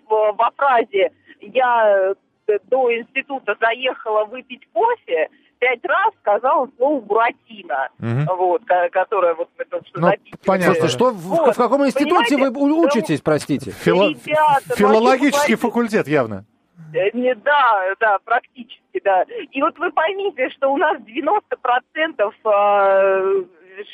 во 0.06 0.50
фразе 0.56 1.12
«я 1.40 2.14
э, 2.46 2.58
до 2.64 2.94
института 2.94 3.56
заехала 3.58 4.26
выпить 4.26 4.68
кофе», 4.72 5.30
пять 5.62 5.84
раз 5.84 6.12
сказала 6.20 6.68
слово 6.76 7.00
«буратино», 7.00 7.88
Мгм. 7.98 8.26
вот, 8.36 8.64
ко- 8.64 8.88
которое 8.90 9.34
вот 9.34 9.48
мы 9.56 9.64
только 9.64 9.86
что 9.86 10.00
Ну, 10.00 10.06
записывали. 10.08 10.40
понятно. 10.44 10.74
Слушайте, 10.74 10.96
что, 10.96 11.10
в, 11.12 11.20
Вот, 11.28 11.54
в 11.54 11.56
каком 11.56 11.86
институте 11.86 12.36
вы 12.36 12.52
понимаете? 12.52 12.98
учитесь, 12.98 13.20
простите? 13.20 13.70
Фило- 13.70 14.08
Ребята, 14.08 14.60
ну, 14.70 14.74
Филологический 14.74 15.54
факультет 15.54 16.08
явно. 16.08 16.44
Э, 16.92 17.10
Не, 17.16 17.34
да, 17.36 17.80
да, 18.00 18.18
практически, 18.24 19.00
да. 19.04 19.22
И 19.52 19.62
вот 19.62 19.78
вы 19.78 19.92
поймите, 19.92 20.50
что 20.50 20.72
у 20.72 20.76
нас 20.76 20.98
90% 21.00 22.34
э, 22.44 23.44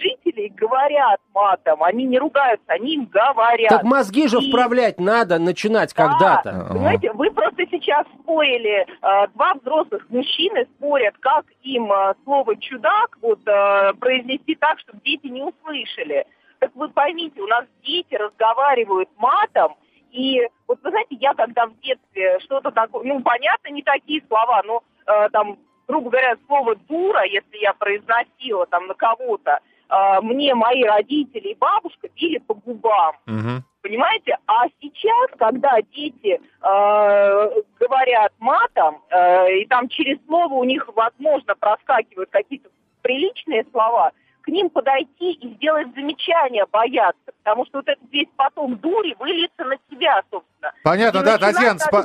жителей 0.00 0.48
говорят 0.50 1.20
матом, 1.34 1.82
они 1.82 2.04
не 2.04 2.18
ругаются, 2.18 2.64
они 2.68 2.94
им 2.94 3.04
говорят. 3.06 3.68
Так 3.70 3.82
мозги 3.84 4.26
же 4.28 4.38
И- 4.38 4.48
вправлять 4.50 4.98
надо 5.00 5.38
начинать 5.38 5.94
Да, 5.94 6.06
когда-то. 6.08 6.66
Понимаете, 6.70 7.12
вы 7.12 7.30
просто 7.30 7.64
сейчас 7.70 8.06
спорили, 8.20 8.86
э, 9.02 9.26
два 9.34 9.54
взрослых 9.54 10.06
мужчины 10.10 10.66
спорят, 10.76 11.14
как 11.20 11.44
им 11.62 11.90
э, 11.92 12.14
слово 12.24 12.56
чудак 12.56 13.16
вот 13.22 13.40
э, 13.46 13.92
произнести 13.94 14.54
так, 14.54 14.78
чтобы 14.80 15.00
дети 15.04 15.26
не 15.26 15.42
услышали. 15.42 16.26
Так 16.58 16.70
вы 16.74 16.88
поймите, 16.88 17.40
у 17.40 17.46
нас 17.46 17.64
дети 17.84 18.14
разговаривают 18.14 19.08
матом, 19.16 19.76
и 20.10 20.40
вот 20.66 20.78
вы 20.82 20.90
знаете, 20.90 21.16
я 21.20 21.34
когда 21.34 21.66
в 21.66 21.78
детстве 21.80 22.38
что-то 22.40 22.70
такое, 22.72 23.04
ну 23.04 23.20
понятно, 23.20 23.68
не 23.70 23.82
такие 23.82 24.22
слова, 24.26 24.62
но 24.64 24.82
э, 25.06 25.28
там, 25.30 25.58
грубо 25.88 26.10
говоря, 26.10 26.36
слово 26.46 26.76
дура, 26.88 27.24
если 27.24 27.56
я 27.58 27.72
произносила 27.72 28.66
там 28.66 28.86
на 28.86 28.94
кого-то, 28.94 29.58
э, 29.88 30.20
мне 30.20 30.54
мои 30.54 30.84
родители 30.84 31.48
и 31.48 31.56
бабушка 31.56 32.08
били 32.14 32.38
по 32.38 32.54
губам. 32.54 33.16
Мгм. 33.26 33.64
Понимаете? 33.80 34.36
А 34.46 34.66
сейчас, 34.80 35.30
когда 35.38 35.80
дети 35.80 36.38
э, 36.38 37.62
говорят 37.80 38.32
матом, 38.38 39.02
э, 39.08 39.60
и 39.60 39.66
там 39.66 39.88
через 39.88 40.18
слово 40.26 40.52
у 40.54 40.64
них, 40.64 40.86
возможно, 40.94 41.54
проскакивают 41.58 42.30
какие-то 42.30 42.68
приличные 43.02 43.64
слова, 43.70 44.12
к 44.48 44.50
ним 44.50 44.70
подойти 44.70 45.32
и 45.32 45.54
сделать 45.56 45.88
замечание 45.94 46.64
боятся, 46.72 47.20
потому 47.44 47.66
что 47.66 47.78
вот 47.78 47.88
этот 47.88 48.02
весь 48.10 48.28
поток 48.34 48.80
дури 48.80 49.14
выльется 49.18 49.62
на 49.64 49.76
себя, 49.90 50.22
собственно. 50.30 50.72
Понятно, 50.82 51.18
И 51.18 51.24
да, 51.24 51.36
Татьяна, 51.36 51.78
спа-. 51.78 52.04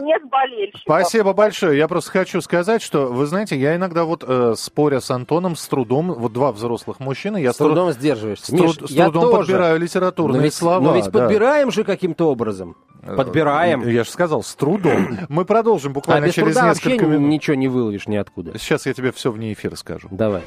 Спасибо 0.82 1.32
большое. 1.34 1.78
Я 1.78 1.88
просто 1.88 2.12
хочу 2.12 2.42
сказать, 2.42 2.82
что, 2.82 3.08
вы 3.08 3.26
знаете, 3.28 3.56
я 3.56 3.78
иногда 3.78 4.04
вот 4.04 4.26
э, 4.28 4.56
споря 4.58 5.00
с 5.00 5.10
Антоном, 5.10 5.56
с 5.56 5.66
трудом, 5.70 6.12
вот 6.14 6.34
два 6.34 6.52
взрослых 6.52 7.00
мужчины, 7.00 7.38
я 7.38 7.54
С 7.54 7.58
трудом 7.58 7.92
сдерживаешься. 7.94 8.48
с, 8.48 8.50
Миш, 8.50 8.76
труд- 8.78 8.88
с 8.90 8.92
я 8.92 9.06
трудом 9.06 9.24
тоже. 9.32 9.38
подбираю 9.38 9.78
Но 9.80 9.84
литературные 9.86 10.42
ведь, 10.44 10.54
слова. 10.54 10.80
но 10.84 10.96
ведь 10.96 11.06
да. 11.06 11.12
подбираем 11.22 11.72
же 11.72 11.86
каким-то 11.86 12.30
образом. 12.30 12.76
Э, 13.04 13.16
Подбираем. 13.16 13.88
Я 13.88 14.04
же 14.04 14.10
сказал, 14.10 14.44
с 14.44 14.54
трудом. 14.56 15.18
Мы 15.30 15.46
продолжим 15.46 15.92
А 15.92 15.96
буквально 15.96 16.26
без 16.26 16.34
через 16.34 16.54
труда 16.56 16.68
вообще 16.68 16.90
несколько 16.90 17.06
минут. 17.10 17.30
ничего 17.30 17.56
не 17.56 17.70
выловишь 17.70 18.08
ниоткуда. 18.08 18.58
Сейчас 18.60 18.86
я 18.86 18.94
тебе 18.94 19.14
все 19.14 19.32
вне 19.32 19.54
эфира 19.54 19.76
скажу. 19.76 20.10
Давай. 20.12 20.42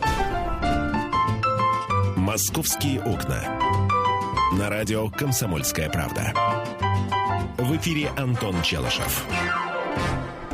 «Московские 2.36 3.00
окна». 3.00 3.40
На 4.58 4.68
радио 4.68 5.08
«Комсомольская 5.08 5.88
правда». 5.88 6.34
В 7.56 7.74
эфире 7.78 8.10
Антон 8.18 8.60
Челышев. 8.60 9.24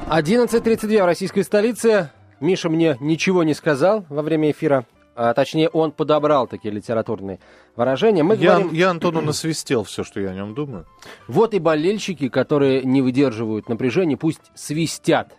11.32 0.07 1.03
в 1.03 1.05
российской 1.05 1.43
столице. 1.43 2.13
Миша 2.39 2.69
мне 2.69 2.97
ничего 3.01 3.43
не 3.43 3.53
сказал 3.53 4.05
во 4.09 4.23
время 4.23 4.53
эфира. 4.53 4.87
А, 5.17 5.35
точнее, 5.35 5.71
он 5.71 5.91
подобрал 5.91 6.47
такие 6.47 6.73
литературные 6.73 7.41
выражения. 7.75 8.23
Мы 8.23 8.37
Я, 8.37 8.59
говорим, 8.59 8.73
я 8.73 8.91
Антону 8.91 9.21
насвистел 9.21 9.83
все, 9.83 10.05
что 10.05 10.21
я 10.21 10.31
о 10.31 10.35
нем 10.35 10.55
думаю. 10.55 10.87
вот 11.27 11.53
и 11.53 11.59
болельщики, 11.59 12.29
которые 12.29 12.85
не 12.85 13.03
выдерживают 13.03 13.69
напряжения, 13.69 14.17
пусть 14.17 14.53
свистят. 14.55 15.33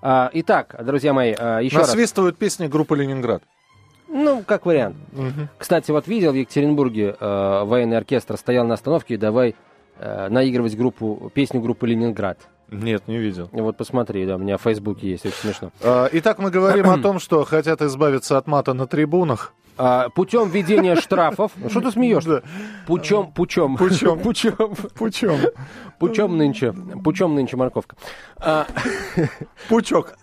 А, 0.00 0.30
итак, 0.32 0.82
друзья 0.82 1.12
мои, 1.12 1.34
а, 1.38 1.58
еще 1.58 1.76
раз. 1.76 1.88
Насвистывают 1.88 2.38
песни 2.38 2.68
группы 2.68 2.96
«Ленинград». 2.96 3.42
Ну, 4.08 4.42
как 4.42 4.66
вариант. 4.66 4.96
Кстати, 5.58 5.90
вот 5.90 6.06
видел 6.08 6.32
в 6.32 6.34
Екатеринбурге 6.34 7.16
э, 7.18 7.62
военный 7.64 7.98
оркестр 7.98 8.36
стоял 8.36 8.66
на 8.66 8.74
остановке 8.74 9.14
и 9.14 9.16
давай 9.16 9.54
э, 9.98 10.28
наигрывать 10.28 10.76
группу, 10.76 11.30
песню 11.34 11.60
группы 11.60 11.86
«Ленинград». 11.86 12.38
Нет, 12.70 13.08
не 13.08 13.16
видел. 13.18 13.48
Вот 13.52 13.76
посмотри, 13.76 14.26
да, 14.26 14.36
у 14.36 14.38
меня 14.38 14.58
в 14.58 14.62
Фейсбуке 14.62 15.08
есть, 15.08 15.24
очень 15.24 15.36
смешно. 15.36 15.70
А, 15.82 16.08
Итак, 16.12 16.38
мы 16.38 16.50
говорим 16.50 16.88
о 16.90 16.98
том, 16.98 17.18
что 17.18 17.44
хотят 17.44 17.80
избавиться 17.80 18.36
от 18.36 18.46
мата 18.46 18.74
на 18.74 18.86
трибунах. 18.86 19.54
А, 19.78 20.08
путем 20.10 20.50
введения 20.50 20.96
штрафов. 20.96 21.52
Что 21.68 21.80
ты 21.80 21.90
смеешься? 21.92 22.42
Пучем, 22.86 23.32
пучем. 23.32 23.76
Пучем. 23.76 24.18
Пучем. 24.22 24.74
Пучем. 24.96 25.38
Пучем 25.98 26.36
нынче. 26.36 26.74
Пучем 27.04 27.34
нынче 27.34 27.56
морковка. 27.56 27.96
А, 28.36 28.66
Пучок. 29.68 30.16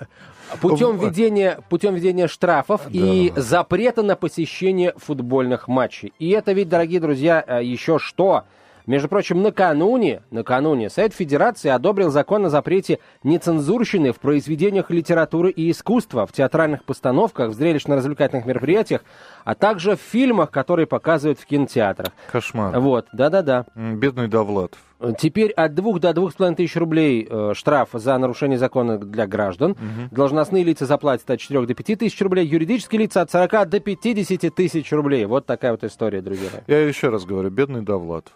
Путем 0.62 0.97
введения, 0.97 1.60
путем 1.69 1.95
введения 1.95 2.27
штрафов 2.27 2.81
и 2.89 3.34
запрета 3.36 4.03
на 4.03 4.15
посещение 4.15 4.93
футбольных 4.97 5.67
матчей. 5.67 6.13
И 6.19 6.29
это 6.29 6.53
ведь, 6.53 6.69
дорогие 6.69 6.99
друзья, 6.99 7.43
э, 7.45 7.63
еще 7.63 7.99
что? 7.99 8.43
Между 8.86 9.08
прочим, 9.08 9.41
накануне, 9.41 10.21
накануне 10.30 10.89
Совет 10.89 11.13
Федерации 11.13 11.69
одобрил 11.69 12.12
закон 12.12 12.45
о 12.45 12.50
запрете 12.50 13.00
нецензурщины 13.24 14.12
в 14.12 14.19
произведениях 14.19 14.91
литературы 14.91 15.50
и 15.50 15.71
искусства, 15.71 16.28
в 16.28 16.32
театральных 16.32 16.84
постановках, 16.84 17.50
в 17.50 17.54
зрелищно-развлекательных 17.54 18.45
мероприятиях, 18.45 19.04
а 19.43 19.56
также 19.56 19.95
в 19.95 20.00
фильмах, 20.00 20.52
которые 20.52 20.86
показывают 20.86 21.39
в 21.39 21.45
кинотеатрах. 21.45 22.10
Кошмар. 22.32 22.80
Вот, 22.80 23.08
да-да-да. 23.12 23.65
Бедный 23.76 24.28
Довлатов. 24.28 24.80
Теперь 25.19 25.52
от 25.52 25.74
2 25.74 26.00
до 26.00 26.12
2,5 26.12 26.56
тысяч 26.56 26.76
рублей 26.78 27.28
э, 27.30 27.52
штраф 27.54 27.89
за 27.93 28.17
нарушение 28.17 28.58
закона 28.58 28.98
для 28.98 29.28
граждан. 29.28 29.76
Должностные 30.12 30.63
лица 30.63 30.86
заплатят 30.86 31.30
от 31.30 31.39
4 31.39 31.65
до 31.65 31.74
5 31.74 32.00
тысяч 32.00 32.19
рублей, 32.21 32.45
юридические 32.45 33.02
лица 33.02 33.21
от 33.21 33.32
40 33.32 33.69
до 33.69 33.80
50 33.80 34.56
тысяч 34.56 34.91
рублей. 34.91 35.26
Вот 35.26 35.45
такая 35.45 35.71
вот 35.71 35.84
история, 35.84 36.21
друзья. 36.21 36.50
Я 36.67 36.88
еще 36.88 37.10
раз 37.10 37.26
говорю, 37.26 37.50
бедный 37.50 37.82
Довлатов. 37.82 38.34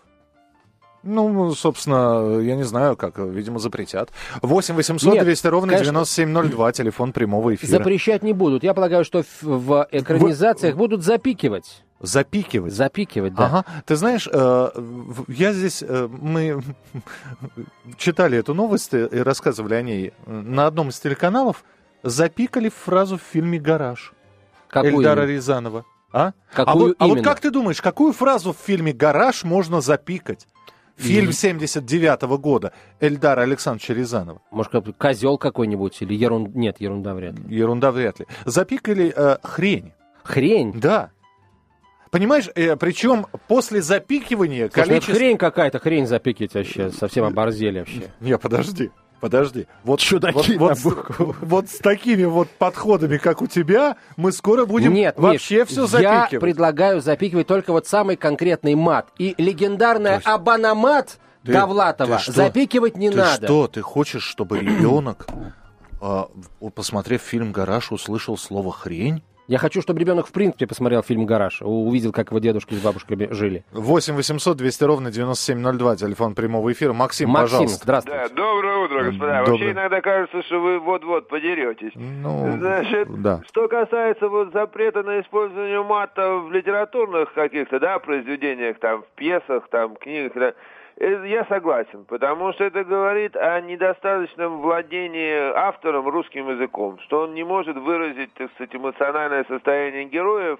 Ну, 1.04 1.54
собственно, 1.54 2.40
я 2.40 2.56
не 2.56 2.64
знаю, 2.64 2.98
как, 2.98 3.18
видимо, 3.20 3.60
запретят. 3.60 4.10
8 4.42 4.76
800 4.76 5.14
Нет, 5.14 5.24
200 5.24 5.48
ровно 5.48 5.74
конечно. 5.74 5.92
9702, 5.92 6.72
телефон 6.74 7.14
прямого 7.14 7.56
эфира. 7.56 7.72
Запрещать 7.72 8.24
не 8.24 8.34
будут. 8.34 8.64
Я 8.64 8.74
полагаю, 8.74 9.06
что 9.06 9.24
в, 9.42 9.88
экранизациях 9.92 10.76
будут 10.76 11.04
запикивать. 11.04 11.84
Запикивать. 12.02 12.74
Запикивать, 12.74 13.34
да. 13.34 13.46
Ага. 13.46 13.66
Ты 13.86 13.96
знаешь, 13.96 14.28
э, 14.32 14.70
я 15.28 15.54
здесь, 15.54 15.84
э, 15.86 16.08
мы 16.10 16.62
читали 17.98 18.38
эту 18.38 18.54
новость 18.54 18.94
и 18.94 19.18
рассказывали 19.18 19.74
о 19.74 19.82
ней 19.82 20.14
на 20.26 20.68
одном 20.68 20.90
из 20.90 21.00
телеканалов, 21.00 21.64
запикали 22.04 22.70
фразу 22.70 23.18
в 23.18 23.22
фильме 23.22 23.60
«Гараж» 23.60 24.14
Какую 24.70 24.98
Эльдара 24.98 25.24
именно? 25.24 25.36
Рязанова. 25.36 25.86
А? 26.12 26.32
Какую 26.54 26.72
а, 26.72 26.76
вот, 26.76 26.96
а 27.00 27.08
вот 27.08 27.12
именно? 27.14 27.24
как 27.24 27.40
ты 27.40 27.52
думаешь, 27.52 27.82
какую 27.82 28.14
фразу 28.14 28.54
в 28.54 28.58
фильме 28.58 28.94
«Гараж» 28.94 29.44
можно 29.44 29.82
запикать? 29.82 30.48
Фильм 31.00 31.32
79 31.32 32.22
года 32.40 32.74
Эльдара 33.00 33.42
Александровича 33.42 33.94
Рязанова. 33.94 34.42
Может, 34.52 34.72
как 34.72 34.98
козел 34.98 35.38
какой-нибудь 35.38 36.02
или 36.02 36.14
ерунда? 36.14 36.52
Нет, 36.54 36.82
ерунда 36.82 37.14
вряд 37.14 37.40
ли. 37.40 37.56
Ерунда 37.56 37.92
вряд 37.92 38.20
ли. 38.20 38.28
Запикали 38.46 39.14
э, 39.16 39.38
хрень. 39.42 39.94
Хрень. 40.24 40.74
Да. 40.80 41.12
Понимаешь, 42.12 42.50
э, 42.56 42.76
причем 42.76 43.28
после 43.48 43.82
запикивания 43.82 44.68
Слушай, 44.68 44.80
ну 44.80 44.88
количество... 44.90 45.16
хрень 45.16 45.38
какая-то, 45.38 45.80
хрень 45.80 46.06
запикивать 46.06 46.54
вообще. 46.54 46.92
Совсем 46.92 47.24
оборзели 47.24 47.80
вообще. 47.80 48.12
Не, 48.20 48.38
подожди, 48.38 48.92
подожди. 49.20 49.68
Вот, 49.84 50.00
Чудаки 50.00 50.58
вот, 50.58 50.78
вот, 50.78 50.96
с- 50.98 51.18
вот 51.42 51.70
с 51.70 51.78
такими 51.78 52.24
вот 52.26 52.50
подходами, 52.50 53.18
как 53.18 53.42
у 53.42 53.48
тебя, 53.48 53.98
мы 54.18 54.32
скоро 54.32 54.66
будем 54.66 54.94
Нет, 54.94 55.16
вообще 55.18 55.60
Миш, 55.60 55.68
все 55.70 55.82
я 55.82 55.88
запикивать. 55.88 56.42
предлагаю 56.42 57.02
запикивать 57.02 57.48
только 57.48 57.72
вот 57.72 57.88
самый 57.88 58.16
конкретный 58.16 58.76
мат. 58.76 59.08
И 59.18 59.36
легендарная 59.38 60.22
абаномат 60.24 61.20
Ты- 61.46 61.54
Довлатова 61.54 62.18
ты 62.18 62.24
что? 62.24 62.32
запикивать 62.34 62.96
не 62.98 63.10
ты 63.10 63.18
надо. 63.18 63.46
что, 63.46 63.68
ты 63.68 63.82
хочешь, 63.82 64.24
чтобы 64.24 64.60
ребенок, 64.60 65.28
а, 66.02 66.28
в- 66.60 66.70
посмотрев 66.70 67.22
фильм 67.22 67.52
«Гараж», 67.52 67.92
услышал 67.92 68.38
слово 68.38 68.72
«хрень»? 68.72 69.22
Я 69.48 69.58
хочу, 69.58 69.82
чтобы 69.82 70.00
ребенок 70.00 70.28
в 70.28 70.32
принципе 70.32 70.68
посмотрел 70.68 71.02
фильм 71.02 71.26
«Гараж», 71.26 71.64
увидел, 71.64 72.12
как 72.12 72.30
его 72.30 72.38
дедушки 72.38 72.76
с 72.76 72.78
бабушками 72.82 73.28
жили. 73.32 73.66
8 73.72 74.14
800 74.14 74.56
200 74.58 74.84
ровно 74.84 75.10
9702, 75.12 75.96
телефон 75.96 76.36
прямого 76.36 76.72
эфира. 76.72 76.94
Максим, 76.94 77.30
Максим, 77.30 77.46
пожалуйста. 77.58 77.84
здравствуйте. 77.84 78.20
Да, 78.20 78.30
доброе 78.30 78.69
утро, 79.00 79.12
господа. 79.12 79.38
Доброе. 79.40 79.52
Вообще 79.52 79.72
иногда 79.72 80.02
кажется, 80.02 80.44
что 80.44 80.60
вы 80.60 80.80
вот-вот 80.80 81.28
подеретесь. 81.28 81.92
Ну, 81.96 82.58
Значит, 82.60 83.08
да. 83.22 83.42
что 83.48 83.68
касается 83.68 84.28
вот 84.30 84.52
запрета 84.54 85.04
на 85.04 85.22
использование 85.22 85.82
мата 85.84 86.36
в 86.36 86.52
литературных 86.52 87.34
каких-то, 87.34 87.80
да, 87.80 88.00
произведениях, 88.00 88.80
там, 88.80 89.04
в 89.04 89.08
пьесах, 89.16 89.68
там, 89.70 89.96
книгах, 89.96 90.34
да, 90.36 90.54
э, 90.98 91.28
я 91.28 91.46
согласен, 91.46 92.06
потому 92.06 92.54
что 92.54 92.64
это 92.64 92.84
говорит 92.84 93.36
о 93.36 93.60
недостаточном 93.62 94.62
владении 94.62 95.52
автором 95.56 96.08
русским 96.10 96.50
языком, 96.50 97.00
что 97.06 97.22
он 97.22 97.34
не 97.34 97.44
может 97.44 97.78
выразить, 97.78 98.34
так 98.34 98.52
сказать, 98.54 98.76
эмоциональное 98.76 99.46
состояние 99.48 100.06
героев, 100.06 100.60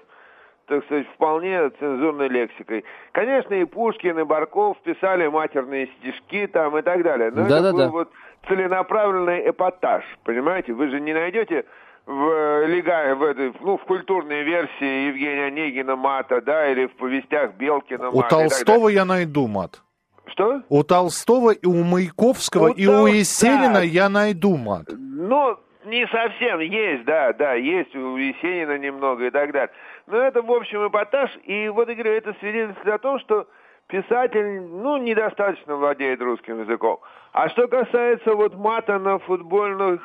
так 0.66 0.84
сказать, 0.84 1.06
вполне 1.14 1.68
цензурной 1.70 2.28
лексикой. 2.28 2.84
Конечно, 3.10 3.54
и 3.54 3.64
Пушкин, 3.64 4.20
и 4.20 4.22
Барков 4.22 4.78
писали 4.82 5.26
матерные 5.26 5.88
стишки 5.98 6.46
там 6.46 6.78
и 6.78 6.82
так 6.82 7.02
далее. 7.02 7.32
Но 7.32 7.40
это 7.42 7.50
Да-да-да. 7.50 7.86
был 7.86 7.90
вот 7.90 8.10
целенаправленный 8.48 9.48
эпатаж, 9.50 10.04
понимаете? 10.24 10.72
Вы 10.72 10.88
же 10.90 11.00
не 11.00 11.12
найдете 11.12 11.64
в 12.06 12.28
э, 12.28 12.66
лега- 12.66 13.14
в 13.14 13.22
этой, 13.22 13.52
ну, 13.60 13.76
в 13.76 13.84
культурной 13.84 14.42
версии 14.42 15.06
Евгения 15.08 15.46
Онегина 15.46 15.96
мата, 15.96 16.40
да, 16.40 16.68
или 16.70 16.86
в 16.86 16.96
повестях 16.96 17.54
Белкина 17.54 18.10
У 18.10 18.16
мата. 18.16 18.28
так 18.28 18.38
Толстого 18.38 18.88
я 18.88 19.04
найду 19.04 19.46
мат. 19.46 19.82
Что? 20.26 20.62
У 20.68 20.82
Толстого 20.84 21.50
и 21.50 21.66
у 21.66 21.82
Маяковского, 21.84 22.70
У 22.70 22.72
и 22.74 22.86
у 22.86 22.90
Тол- 22.90 23.06
Есенина 23.08 23.74
да. 23.74 23.82
я 23.82 24.08
найду 24.08 24.56
мат. 24.56 24.86
Ну, 24.96 25.56
не 25.86 26.06
совсем 26.06 26.60
есть, 26.60 27.04
да, 27.04 27.32
да, 27.32 27.54
есть 27.54 27.94
у 27.96 28.16
Есенина 28.16 28.78
немного 28.78 29.26
и 29.26 29.30
так 29.30 29.52
далее. 29.52 29.70
Но 30.06 30.16
это, 30.18 30.42
в 30.42 30.50
общем, 30.52 30.86
эпатаж. 30.86 31.30
И 31.44 31.68
вот, 31.68 31.88
я 31.88 31.94
говорю, 31.94 32.12
это 32.12 32.34
свидетельствует 32.40 32.94
о 32.94 32.98
том, 32.98 33.18
что 33.20 33.46
писатель, 33.88 34.60
ну, 34.62 34.96
недостаточно 34.98 35.76
владеет 35.76 36.20
русским 36.20 36.60
языком. 36.62 37.00
А 37.32 37.48
что 37.50 37.68
касается 37.68 38.34
вот 38.34 38.54
мата 38.56 38.98
на 38.98 39.18
футбольных 39.20 40.00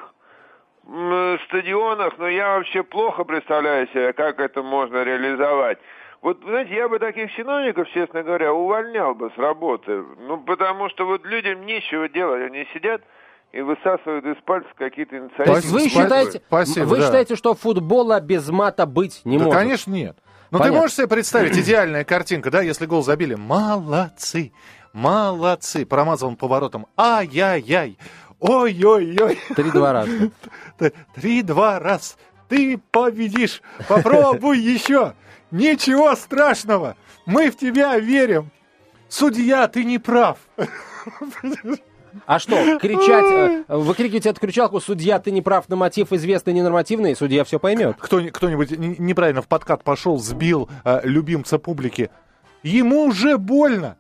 стадионах, 1.47 2.13
ну, 2.19 2.27
я 2.27 2.57
вообще 2.57 2.83
плохо 2.83 3.23
представляю 3.23 3.87
себе, 3.87 4.13
как 4.13 4.39
это 4.39 4.61
можно 4.61 5.03
реализовать. 5.03 5.79
Вот, 6.21 6.39
знаете, 6.43 6.75
я 6.75 6.87
бы 6.87 6.99
таких 6.99 7.31
чиновников, 7.33 7.87
честно 7.89 8.23
говоря, 8.23 8.53
увольнял 8.53 9.13
бы 9.15 9.31
с 9.35 9.37
работы. 9.37 10.03
Ну, 10.27 10.37
потому 10.37 10.89
что 10.89 11.05
вот 11.05 11.25
людям 11.25 11.65
нечего 11.65 12.07
делать. 12.09 12.51
Они 12.51 12.67
сидят 12.73 13.01
и 13.51 13.61
высасывают 13.61 14.25
из 14.25 14.35
пальцев 14.43 14.71
какие-то 14.75 15.11
То 15.11 15.17
инициативы. 15.17 15.55
есть 15.57 15.71
вы 15.71 15.79
Спасибо. 15.81 16.03
считаете, 16.03 16.41
Спасибо, 16.47 16.85
вы 16.85 16.97
да. 16.97 17.03
считаете, 17.05 17.35
что 17.35 17.53
футбола 17.55 18.19
без 18.19 18.49
мата 18.49 18.85
быть 18.85 19.21
не 19.23 19.37
да, 19.37 19.45
может? 19.45 19.59
конечно, 19.59 19.91
нет. 19.91 20.17
Но 20.51 20.59
Понятно. 20.59 20.73
ты 20.73 20.81
можешь 20.81 20.95
себе 20.97 21.07
представить 21.07 21.57
идеальная 21.57 22.03
картинка, 22.03 22.51
да, 22.51 22.61
если 22.61 22.85
гол 22.85 23.01
забили? 23.03 23.35
Молодцы, 23.35 24.51
молодцы. 24.95 25.85
Промазал 25.85 26.29
он 26.29 26.35
поворотом. 26.37 26.87
Ай-яй-яй. 26.97 27.99
Ой-ой-ой. 28.39 29.39
Три-два 29.55 29.93
раза. 29.93 30.31
Три-два 31.15 31.79
раз. 31.79 32.17
Ты 32.47 32.79
победишь. 32.91 33.61
Попробуй 33.87 34.57
еще. 34.57 35.13
Ничего 35.51 36.15
страшного. 36.15 36.95
Мы 37.25 37.51
в 37.51 37.57
тебя 37.57 37.97
верим. 37.99 38.51
Судья, 39.09 39.67
ты 39.67 39.83
не 39.83 39.99
прав. 39.99 40.39
А 42.25 42.39
что, 42.39 42.79
кричать, 42.79 43.65
э, 43.67 43.75
выкрикивать 43.75 44.25
эту 44.25 44.39
кричалку 44.39 44.79
«Судья, 44.79 45.19
ты 45.19 45.31
не 45.31 45.41
прав 45.41 45.67
на 45.67 45.75
мотив 45.75 46.13
известный 46.13 46.53
ненормативный», 46.53 47.13
судья 47.13 47.43
все 47.43 47.59
поймет. 47.59 47.97
Кто, 47.99 48.21
кто-нибудь 48.21 48.71
неправильно 48.71 49.41
в 49.41 49.49
подкат 49.49 49.83
пошел, 49.83 50.17
сбил 50.17 50.69
э, 50.85 51.01
любимца 51.03 51.59
публики. 51.59 52.09
Ему 52.63 53.07
уже 53.07 53.37
больно. 53.37 53.97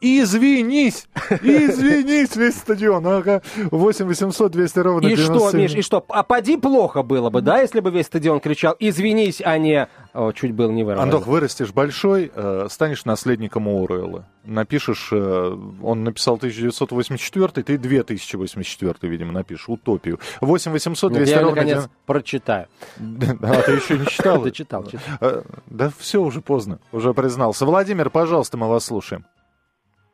Извинись! 0.00 1.08
Извинись 1.42 2.34
весь 2.34 2.56
стадион. 2.56 3.06
Ага. 3.06 3.42
8 3.70 4.06
800 4.06 4.50
200 4.52 4.78
ровно 4.78 5.06
И 5.06 5.16
что, 5.16 5.34
97. 5.34 5.60
Миш, 5.60 5.74
и 5.74 5.82
что, 5.82 6.04
а 6.08 6.22
поди 6.22 6.56
плохо 6.56 7.02
было 7.02 7.28
бы, 7.28 7.42
да, 7.42 7.60
если 7.60 7.80
бы 7.80 7.90
весь 7.90 8.06
стадион 8.06 8.40
кричал 8.40 8.74
«Извинись», 8.78 9.42
а 9.44 9.58
не... 9.58 9.88
О, 10.14 10.32
чуть 10.32 10.52
был 10.52 10.70
не 10.70 10.84
вырвал. 10.84 11.04
Антох, 11.04 11.26
вырастешь 11.26 11.72
большой, 11.72 12.32
э, 12.34 12.66
станешь 12.70 13.04
наследником 13.04 13.68
Оруэлла. 13.68 14.26
Напишешь, 14.44 15.10
э, 15.12 15.56
он 15.82 16.02
написал 16.04 16.36
1984, 16.36 17.62
ты 17.62 17.78
2084, 17.78 18.94
видимо, 19.02 19.32
напишешь, 19.32 19.68
утопию. 19.68 20.18
8 20.40 20.72
800 20.72 21.12
200 21.12 21.30
Я, 21.30 21.42
ровно... 21.42 21.56
наконец, 21.56 21.88
прочитаю. 22.06 22.66
90. 22.98 23.46
А 23.46 23.62
ты 23.62 23.72
еще 23.72 23.98
не 23.98 24.06
читал? 24.06 24.40
Да 24.42 24.50
читал, 24.50 24.84
читал. 24.84 25.02
Э, 25.20 25.42
Да 25.66 25.92
все, 25.98 26.22
уже 26.22 26.40
поздно, 26.40 26.80
уже 26.90 27.12
признался. 27.12 27.66
Владимир, 27.66 28.08
пожалуйста, 28.10 28.56
мы 28.56 28.68
вас 28.68 28.86
слушаем. 28.86 29.26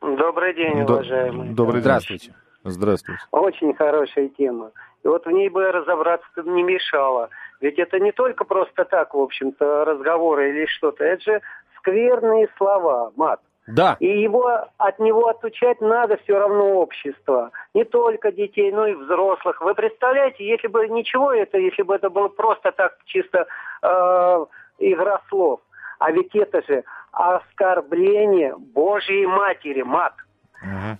Добрый 0.01 0.53
день, 0.53 0.81
уважаемые. 0.81 1.53
Добрый 1.53 1.75
день. 1.75 1.81
Здравствуйте. 1.81 2.33
Здравствуйте. 2.63 3.21
Очень 3.31 3.73
хорошая 3.73 4.29
тема. 4.29 4.71
И 5.03 5.07
вот 5.07 5.25
в 5.25 5.31
ней 5.31 5.49
бы 5.49 5.71
разобраться 5.71 6.43
не 6.43 6.63
мешало. 6.63 7.29
Ведь 7.61 7.79
это 7.79 7.99
не 7.99 8.11
только 8.11 8.43
просто 8.43 8.85
так, 8.85 9.13
в 9.13 9.19
общем-то, 9.19 9.85
разговоры 9.85 10.49
или 10.49 10.65
что-то. 10.65 11.03
Это 11.03 11.23
же 11.23 11.41
скверные 11.77 12.47
слова, 12.57 13.11
мат. 13.15 13.39
Да, 13.67 13.97
И 13.99 14.07
его, 14.07 14.65
от 14.77 14.97
него 14.99 15.27
отучать 15.27 15.81
надо 15.81 16.15
все 16.23 16.39
равно 16.39 16.75
общество. 16.75 17.51
Не 17.73 17.83
только 17.83 18.31
детей, 18.31 18.71
но 18.71 18.87
и 18.87 18.93
взрослых. 18.93 19.59
Вы 19.61 19.73
представляете, 19.73 20.47
если 20.47 20.67
бы 20.67 20.87
ничего 20.87 21.33
это, 21.33 21.57
если 21.57 21.81
бы 21.81 21.95
это 21.95 22.09
было 22.09 22.29
просто 22.29 22.71
так 22.71 22.97
чисто 23.05 23.45
э, 23.81 24.45
игра 24.79 25.19
слов. 25.27 25.59
А 25.99 26.11
ведь 26.11 26.33
это 26.35 26.61
же 26.65 26.83
оскорбление 27.11 28.55
Божьей 28.57 29.25
Матери, 29.25 29.81
мат. 29.81 30.13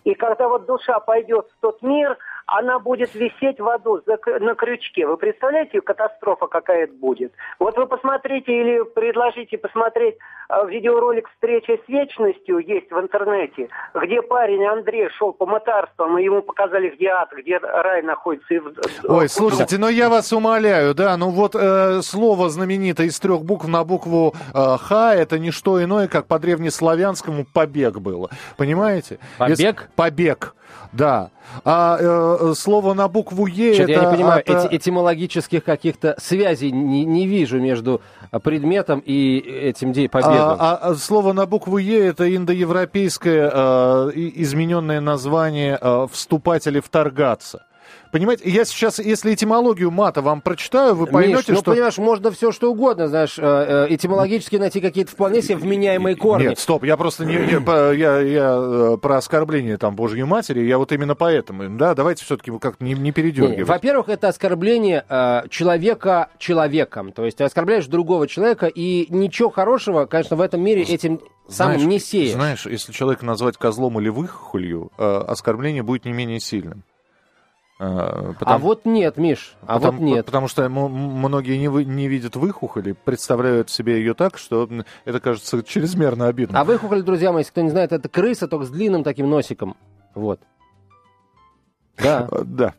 И 0.03 0.13
когда 0.13 0.47
вот 0.47 0.65
душа 0.65 0.99
пойдет 0.99 1.47
в 1.47 1.61
тот 1.61 1.81
мир, 1.81 2.17
она 2.47 2.79
будет 2.79 3.13
висеть 3.13 3.59
в 3.59 3.67
аду 3.67 4.01
на 4.39 4.55
крючке. 4.55 5.05
Вы 5.05 5.17
представляете, 5.17 5.81
катастрофа 5.81 6.47
какая 6.47 6.85
это 6.85 6.93
будет? 6.93 7.33
Вот 7.59 7.77
вы 7.77 7.85
посмотрите 7.87 8.51
или 8.51 8.83
предложите 8.83 9.57
посмотреть 9.57 10.15
э, 10.49 10.67
видеоролик 10.69 11.27
«Встреча 11.35 11.73
с 11.85 11.89
вечностью» 11.89 12.59
есть 12.59 12.89
в 12.89 12.97
интернете, 12.99 13.67
где 13.93 14.21
парень 14.21 14.65
Андрей 14.65 15.09
шел 15.17 15.33
по 15.33 15.45
мытарствам, 15.45 16.17
и 16.17 16.23
ему 16.23 16.41
показали, 16.41 16.89
где 16.89 17.09
ад, 17.09 17.29
где 17.37 17.57
рай 17.57 18.01
находится. 18.01 18.53
И 18.53 18.59
в- 18.59 18.71
Ой, 19.09 19.27
слушайте, 19.27 19.77
ну 19.77 19.89
я 19.89 20.09
вас 20.09 20.31
умоляю, 20.31 20.95
да, 20.95 21.17
ну 21.17 21.29
вот 21.31 21.53
э, 21.53 22.01
слово 22.01 22.49
знаменитое 22.49 23.07
из 23.07 23.19
трех 23.19 23.43
букв 23.43 23.67
на 23.67 23.83
букву 23.83 24.33
э, 24.53 24.77
Х, 24.77 25.13
это 25.13 25.37
не 25.37 25.51
что 25.51 25.83
иное, 25.83 26.07
как 26.07 26.27
по 26.27 26.39
древнеславянскому 26.39 27.45
побег 27.53 27.97
было. 27.99 28.29
Понимаете? 28.55 29.19
Побег? 29.37 29.57
Если- 29.59 29.75
побег, 29.97 30.55
да. 30.93 31.29
А 31.65 31.97
э, 31.99 32.36
слово 32.55 32.93
на 32.93 33.07
букву 33.07 33.47
Е 33.47 33.73
Что-то 33.73 33.91
это... 33.91 34.01
я 34.01 34.05
не 34.09 34.15
понимаю, 34.15 34.41
от, 34.41 34.49
э, 34.49 34.67
эти- 34.67 34.75
этимологических 34.75 35.63
каких-то 35.63 36.15
связей 36.19 36.71
не, 36.71 37.05
не 37.05 37.27
вижу 37.27 37.59
между 37.59 38.01
а, 38.31 38.39
предметом 38.39 39.01
и 39.05 39.39
этим 39.39 39.93
побегом. 40.09 40.57
А, 40.59 40.79
а- 40.81 40.95
слово 40.95 41.33
на 41.33 41.45
букву 41.45 41.77
Е 41.77 42.07
это 42.07 42.33
индоевропейское 42.35 43.51
э, 43.53 44.11
измененное 44.15 45.01
название 45.01 45.77
э, 45.81 46.07
вступать 46.11 46.67
или 46.67 46.79
вторгаться. 46.79 47.65
Понимаете, 48.11 48.49
я 48.49 48.65
сейчас, 48.65 48.99
если 48.99 49.33
этимологию 49.33 49.91
мата 49.91 50.21
вам 50.21 50.41
прочитаю, 50.41 50.95
вы 50.95 51.07
поймете, 51.07 51.37
Миш, 51.37 51.47
ну, 51.47 51.55
что... 51.55 51.71
понимаешь, 51.71 51.97
можно 51.97 52.31
все 52.31 52.51
что 52.51 52.71
угодно, 52.71 53.07
знаешь, 53.07 53.37
э, 53.37 53.85
э, 53.89 53.93
этимологически 53.93 54.55
найти 54.55 54.81
какие-то 54.81 55.11
вполне 55.11 55.41
себе 55.41 55.57
вменяемые 55.57 56.15
корни. 56.15 56.47
Нет, 56.47 56.59
стоп, 56.59 56.83
я 56.83 56.97
просто 56.97 57.25
не, 57.25 57.59
по- 57.59 57.93
я, 57.93 58.19
я, 58.19 58.57
э, 58.57 58.97
про 59.01 59.17
оскорбление 59.17 59.77
там 59.77 59.95
Божьей 59.95 60.23
Матери, 60.23 60.61
я 60.61 60.77
вот 60.77 60.91
именно 60.91 61.15
поэтому, 61.15 61.77
да, 61.77 61.95
давайте 61.95 62.23
все-таки 62.23 62.51
как-то 62.59 62.83
не, 62.83 62.93
не 62.93 63.11
передергивать. 63.11 63.67
Во-первых, 63.67 64.09
это 64.09 64.27
оскорбление 64.27 65.05
э, 65.07 65.43
человека 65.49 66.29
человеком. 66.37 67.11
То 67.11 67.25
есть 67.25 67.37
ты 67.37 67.43
оскорбляешь 67.43 67.87
другого 67.87 68.27
человека, 68.27 68.67
и 68.67 69.07
ничего 69.09 69.49
хорошего, 69.49 70.05
конечно, 70.05 70.35
в 70.35 70.41
этом 70.41 70.61
мире 70.61 70.83
этим 70.83 71.19
самым 71.47 71.79
Знаешь, 71.79 71.89
не 71.89 71.99
сеешь. 71.99 72.31
Знаешь, 72.33 72.65
если 72.65 72.91
человека 72.91 73.25
назвать 73.25 73.57
козлом 73.57 73.99
или 73.99 74.09
выхухолью, 74.09 74.91
э, 74.97 75.23
оскорбление 75.27 75.83
будет 75.83 76.05
не 76.05 76.13
менее 76.13 76.39
сильным. 76.39 76.83
Э, 77.79 77.83
А 77.85 78.33
потому- 78.39 78.65
вот 78.65 78.85
нет, 78.85 79.17
Миш, 79.17 79.55
а 79.61 79.75
потому, 79.79 79.99
вот 79.99 80.03
нет. 80.05 80.25
Потому 80.25 80.47
что 80.47 80.67
многие 80.67 81.57
не, 81.59 81.67
вы- 81.67 81.85
не 81.85 82.07
видят 82.07 82.35
выхухоли, 82.35 82.93
представляют 82.93 83.69
себе 83.69 83.97
ее 83.99 84.15
так, 84.15 84.39
что 84.39 84.67
это 85.05 85.19
кажется 85.19 85.61
чрезмерно 85.61 86.27
обидным. 86.27 86.59
А 86.59 86.63
выхухоль, 86.63 87.03
друзья 87.03 87.31
мои, 87.31 87.41
если 87.41 87.51
кто 87.51 87.61
не 87.61 87.69
знает, 87.69 87.91
это 87.91 88.09
крыса, 88.09 88.47
только 88.47 88.65
с 88.65 88.69
длинным 88.71 89.03
таким 89.03 89.29
носиком. 89.29 89.77
Вот. 90.15 90.39
Да. 92.01 92.27
Да. 92.45 92.73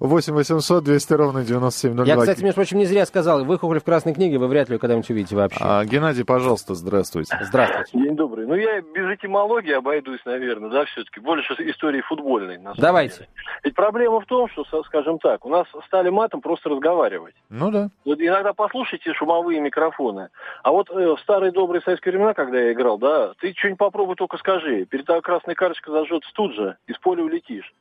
8 0.00 0.32
800 0.32 0.84
200 0.84 1.12
ровно 1.14 1.44
9702. 1.44 2.04
Я, 2.04 2.16
кстати, 2.16 2.42
между 2.42 2.56
прочим, 2.56 2.78
не 2.78 2.84
зря 2.84 3.06
сказал, 3.06 3.44
выхухоль 3.44 3.80
в 3.80 3.84
красной 3.84 4.14
книге 4.14 4.38
вы 4.38 4.48
вряд 4.48 4.68
ли 4.68 4.78
когда-нибудь 4.78 5.10
увидите 5.10 5.36
вообще. 5.36 5.58
А, 5.60 5.84
Геннадий, 5.84 6.24
пожалуйста, 6.24 6.74
здравствуйте. 6.74 7.36
Здравствуйте. 7.42 7.90
День 7.92 8.16
добрый. 8.16 8.46
Ну, 8.46 8.54
я 8.54 8.80
без 8.80 9.10
этимологии 9.16 9.72
обойдусь, 9.72 10.20
наверное, 10.24 10.70
да, 10.70 10.84
все-таки. 10.86 11.20
Больше 11.20 11.54
истории 11.54 12.00
футбольной. 12.02 12.58
на 12.58 12.74
самом 12.74 12.80
Давайте. 12.80 13.14
деле. 13.16 13.28
Ведь 13.64 13.74
проблема 13.74 14.20
в 14.20 14.26
том, 14.26 14.48
что, 14.48 14.64
скажем 14.84 15.18
так, 15.18 15.44
у 15.44 15.48
нас 15.48 15.66
стали 15.86 16.10
матом 16.10 16.40
просто 16.40 16.68
разговаривать. 16.68 17.34
Ну 17.48 17.70
да. 17.70 17.88
Вот 18.04 18.20
иногда 18.20 18.52
послушайте 18.52 19.12
шумовые 19.14 19.60
микрофоны. 19.60 20.28
А 20.62 20.70
вот 20.70 20.90
э, 20.90 21.14
в 21.14 21.18
старые 21.20 21.52
добрые 21.52 21.82
советские 21.82 22.12
времена, 22.12 22.34
когда 22.34 22.58
я 22.58 22.72
играл, 22.72 22.98
да, 22.98 23.32
ты 23.40 23.52
что-нибудь 23.56 23.78
попробуй 23.78 24.16
только 24.16 24.36
скажи. 24.38 24.84
Перед 24.84 25.06
тобой 25.06 25.22
красная 25.22 25.54
карточка 25.54 25.90
зажжется 25.90 26.30
тут 26.34 26.54
же, 26.54 26.76
из 26.86 26.98
поля 26.98 27.22
улетишь. 27.22 27.72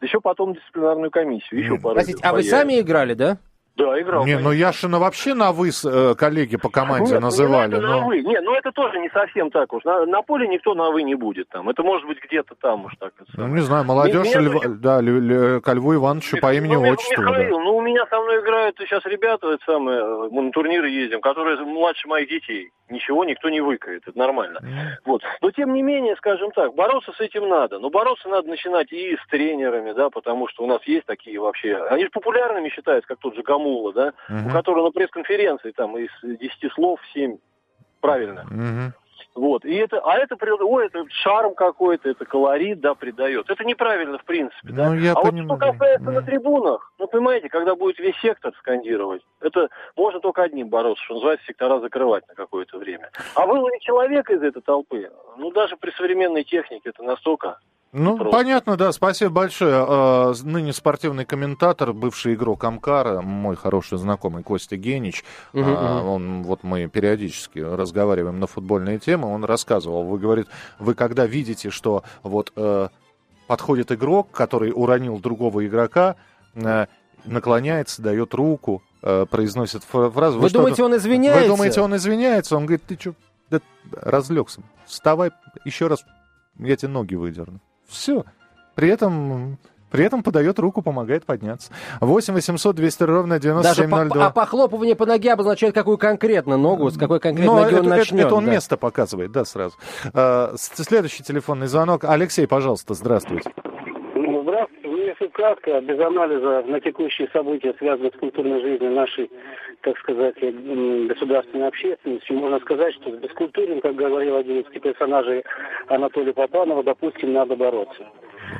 Еще 0.00 0.20
потом 0.20 0.54
дисциплинарную 0.54 1.10
комиссию, 1.10 1.60
еще 1.60 1.72
Нет. 1.72 1.82
пару 1.82 1.94
Простите, 1.94 2.20
а 2.22 2.32
вы 2.32 2.42
сами 2.44 2.80
играли, 2.80 3.14
да? 3.14 3.38
Да, 3.78 4.00
играл. 4.00 4.26
Не, 4.26 4.38
ну. 4.38 4.50
Яшина 4.50 4.98
вообще 4.98 5.34
на 5.34 5.52
вы 5.52 5.70
э, 5.70 6.14
коллеги 6.16 6.56
по 6.56 6.68
команде 6.68 7.12
Нет, 7.12 7.20
ну, 7.20 7.26
называли. 7.26 7.68
не 7.70 7.74
надо 7.76 7.86
на 7.86 8.00
но- 8.00 8.06
«вы». 8.06 8.20
Нет, 8.22 8.42
ну 8.44 8.54
это 8.54 8.72
тоже 8.72 8.98
не 8.98 9.08
совсем 9.10 9.50
так 9.50 9.72
уж. 9.72 9.84
На, 9.84 10.04
на 10.04 10.22
поле 10.22 10.48
никто 10.48 10.74
на 10.74 10.90
вы 10.90 11.02
не 11.04 11.14
будет 11.14 11.48
там. 11.48 11.68
Это 11.68 11.82
может 11.84 12.06
быть 12.06 12.18
где-то 12.22 12.54
там 12.60 12.86
уж 12.86 12.92
так. 12.98 13.12
Ну, 13.36 13.46
не 13.46 13.60
знаю, 13.60 13.84
молодежь 13.84 14.26
Меня 14.26 14.40
Льва- 14.40 14.58
очень- 14.58 14.78
да, 14.80 15.00
Лю- 15.00 15.20
Лю- 15.20 15.60
ко 15.60 15.72
Льву 15.74 15.94
Ивановичу 15.94 16.38
по 16.40 16.52
имени 16.52 16.74
Ну, 16.74 16.90
отчеству. 16.92 17.22
да. 17.24 17.30
Михаил, 17.30 17.60
ну 17.60 17.76
у 17.76 17.80
меня 17.80 18.04
со 18.10 18.20
мной 18.20 18.40
играют 18.40 18.76
сейчас 18.78 19.04
ребята, 19.06 19.48
это 19.52 19.64
самое, 19.64 20.28
мы 20.30 20.42
на 20.42 20.50
турниры 20.50 20.88
ездим, 20.90 21.20
которые 21.20 21.56
младше 21.58 22.08
моих 22.08 22.28
детей. 22.28 22.70
Ничего 22.90 23.22
никто 23.24 23.50
не 23.50 23.60
выкает, 23.60 24.02
это 24.06 24.18
нормально. 24.18 24.60
Вот. 25.04 25.22
Но 25.42 25.50
тем 25.50 25.74
не 25.74 25.82
менее, 25.82 26.16
скажем 26.16 26.50
так, 26.52 26.74
бороться 26.74 27.12
с 27.12 27.20
этим 27.20 27.46
надо. 27.46 27.78
Но 27.78 27.90
бороться 27.90 28.28
надо 28.30 28.48
начинать 28.48 28.90
и 28.92 29.14
с 29.14 29.30
тренерами, 29.30 29.92
да, 29.92 30.08
потому 30.08 30.48
что 30.48 30.64
у 30.64 30.66
нас 30.66 30.80
есть 30.84 31.04
такие 31.04 31.38
вообще. 31.38 31.76
Они 31.90 32.04
же 32.04 32.10
популярными 32.10 32.70
считаются, 32.70 33.06
как 33.06 33.18
тот 33.18 33.34
же 33.36 33.42
Гамула, 33.68 33.92
да, 33.92 34.12
у 34.46 34.50
которого 34.50 34.86
на 34.86 34.90
пресс-конференции 34.90 35.72
там 35.72 35.96
из 35.98 36.10
10 36.22 36.72
слов 36.72 37.00
7 37.12 37.38
правильно. 38.00 38.44
Мгм. 38.50 38.94
Вот. 39.34 39.64
И 39.64 39.74
это, 39.74 40.00
а 40.00 40.16
это, 40.16 40.36
ой, 40.62 40.86
это 40.86 41.04
шарм 41.10 41.54
какой-то, 41.54 42.08
это 42.08 42.24
колорит, 42.24 42.80
да, 42.80 42.94
придает. 42.94 43.48
Это 43.48 43.64
неправильно, 43.64 44.18
в 44.18 44.24
принципе, 44.24 44.72
да. 44.72 44.90
Ну, 44.90 44.94
я 44.96 45.12
а 45.12 45.22
понимаю. 45.22 45.48
вот 45.48 45.58
что 45.58 45.72
касается 45.72 46.04
Мгм. 46.04 46.14
на 46.14 46.22
трибунах, 46.22 46.92
ну, 46.98 47.06
понимаете, 47.06 47.48
когда 47.48 47.74
будет 47.76 47.98
весь 47.98 48.16
сектор 48.20 48.52
скандировать, 48.58 49.22
это 49.40 49.68
можно 49.96 50.20
только 50.20 50.42
одним 50.42 50.68
бороться, 50.68 51.04
что 51.04 51.14
называется, 51.14 51.46
сектора 51.46 51.78
закрывать 51.80 52.26
на 52.28 52.34
какое-то 52.34 52.78
время. 52.78 53.10
А 53.34 53.46
выловить 53.46 53.82
человека 53.82 54.32
из 54.34 54.42
этой 54.42 54.62
толпы, 54.62 55.10
ну, 55.36 55.52
даже 55.52 55.76
при 55.76 55.90
современной 55.92 56.44
технике 56.44 56.88
это 56.88 57.02
настолько... 57.02 57.58
Ну, 57.92 58.16
Просто. 58.18 58.36
понятно, 58.36 58.76
да, 58.76 58.92
спасибо 58.92 59.30
большое. 59.30 59.84
Э, 59.88 60.34
ныне 60.42 60.74
спортивный 60.74 61.24
комментатор, 61.24 61.94
бывший 61.94 62.34
игрок 62.34 62.62
Амкара, 62.64 63.22
мой 63.22 63.56
хороший 63.56 63.96
знакомый 63.96 64.42
Костя 64.42 64.76
Генич, 64.76 65.24
а, 65.54 65.58
мгм. 66.00 66.08
он, 66.08 66.42
вот 66.42 66.64
мы 66.64 66.86
периодически 66.88 67.60
разговариваем 67.60 68.40
на 68.40 68.46
футбольные 68.46 68.98
темы, 68.98 69.28
он 69.32 69.42
рассказывал, 69.44 70.04
вы, 70.04 70.18
говорит, 70.18 70.48
вы 70.78 70.94
когда 70.94 71.24
видите, 71.24 71.70
что 71.70 72.02
вот 72.22 72.52
э, 72.56 72.88
подходит 73.46 73.90
игрок, 73.90 74.30
который 74.32 74.70
уронил 74.74 75.18
другого 75.18 75.66
игрока, 75.66 76.16
э, 76.56 76.86
наклоняется, 77.24 78.02
дает 78.02 78.34
руку, 78.34 78.82
э, 79.02 79.24
произносит 79.30 79.82
фра- 79.82 80.10
фразу. 80.10 80.38
Вы 80.38 80.50
что-то- 80.50 80.58
думаете, 80.64 80.84
он 80.84 80.94
извиняется? 80.94 81.40
Вы 81.42 81.48
думаете, 81.56 81.80
он 81.80 81.96
извиняется? 81.96 82.54
Он 82.54 82.66
говорит, 82.66 82.82
ты 82.86 82.98
что, 83.00 83.14
да, 83.50 83.60
разлегся, 83.92 84.60
вставай 84.84 85.30
еще 85.64 85.86
раз, 85.86 86.04
я 86.58 86.76
тебе 86.76 86.88
ноги 86.90 87.14
выдерну. 87.14 87.60
Все. 87.88 88.24
При 88.74 88.88
этом, 88.88 89.58
при 89.90 90.04
этом 90.04 90.22
подает 90.22 90.58
руку, 90.58 90.82
помогает 90.82 91.24
подняться. 91.24 91.72
8 92.00 92.34
800 92.34 92.76
200 92.76 93.02
ровно 93.04 93.40
Даже 93.40 93.48
по- 93.48 93.62
9702. 93.64 94.26
а 94.26 94.30
похлопывание 94.30 94.94
по 94.94 95.06
ноге 95.06 95.32
обозначает, 95.32 95.74
какую 95.74 95.98
конкретно 95.98 96.56
ногу, 96.56 96.90
с 96.90 96.96
какой 96.98 97.18
конкретно 97.18 97.52
Но 97.54 97.60
ноги 97.60 97.72
это, 97.72 97.80
он 97.80 97.86
это- 97.88 97.96
начнет. 97.96 98.26
это 98.26 98.34
он 98.34 98.44
да. 98.44 98.50
место 98.52 98.76
показывает, 98.76 99.32
да, 99.32 99.44
сразу. 99.44 99.74
А, 100.14 100.54
следующий 100.56 101.24
телефонный 101.24 101.66
звонок. 101.66 102.04
Алексей, 102.04 102.46
пожалуйста, 102.46 102.94
здравствуйте. 102.94 103.50
Если 105.20 105.32
кратко, 105.32 105.80
без 105.80 105.98
анализа 105.98 106.62
на 106.68 106.80
текущие 106.80 107.28
события, 107.32 107.74
связанные 107.78 108.12
с 108.12 108.18
культурной 108.18 108.60
жизнью 108.60 108.92
нашей, 108.92 109.28
так 109.80 109.98
сказать, 109.98 110.36
м, 110.40 111.08
государственной 111.08 111.66
общественности, 111.66 112.30
можно 112.30 112.60
сказать, 112.60 112.94
что 112.94 113.10
с 113.10 113.14
бескультурным, 113.14 113.80
как 113.80 113.96
говорил 113.96 114.36
один 114.36 114.60
из 114.60 114.80
персонажей 114.80 115.42
Анатолия 115.88 116.32
Попанова, 116.32 116.84
допустим, 116.84 117.32
надо 117.32 117.56
бороться. 117.56 118.06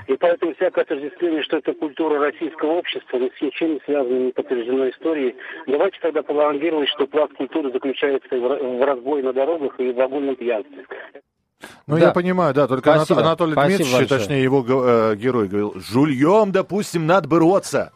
И 0.09 0.17
поэтому 0.17 0.55
всякое 0.55 0.83
отождествление, 0.83 1.43
что 1.43 1.59
это 1.59 1.73
культура 1.75 2.19
российского 2.19 2.73
общества, 2.73 3.19
ни 3.19 3.29
с 3.29 3.53
чем 3.53 3.75
не 3.75 3.81
связано, 3.85 4.19
не 4.19 4.33
подтверждено 4.33 4.89
историей. 4.91 5.37
Давайте 5.67 5.99
тогда 6.01 6.23
пролонгировать, 6.23 6.89
что 6.89 7.07
пласт 7.07 7.33
культуры 7.35 7.71
заключается 7.71 8.29
в 8.37 8.45
ра- 8.45 8.79
в 8.79 8.85
разбое 8.85 9.23
на 9.23 9.33
дорогах 9.33 9.79
и 9.79 9.93
в 9.93 10.01
огульном 10.01 10.35
пьянстве. 10.35 10.85
Ну, 11.87 11.97
Да. 11.97 12.07
я 12.07 12.11
понимаю, 12.13 12.55
да, 12.55 12.67
только 12.69 12.95
Спасибо. 12.95 13.21
Анатолий 13.21 13.53
Спасибо 13.53 13.69
Дмитриевич, 13.79 13.99
большое. 13.99 14.21
точнее, 14.21 14.43
его 14.43 14.63
го- 14.63 14.85
э, 14.87 15.17
герой 15.17 15.49
говорил, 15.49 15.75
жульем, 15.77 16.53
допустим, 16.53 17.07
надо 17.07 17.29
бороться. 17.29 17.93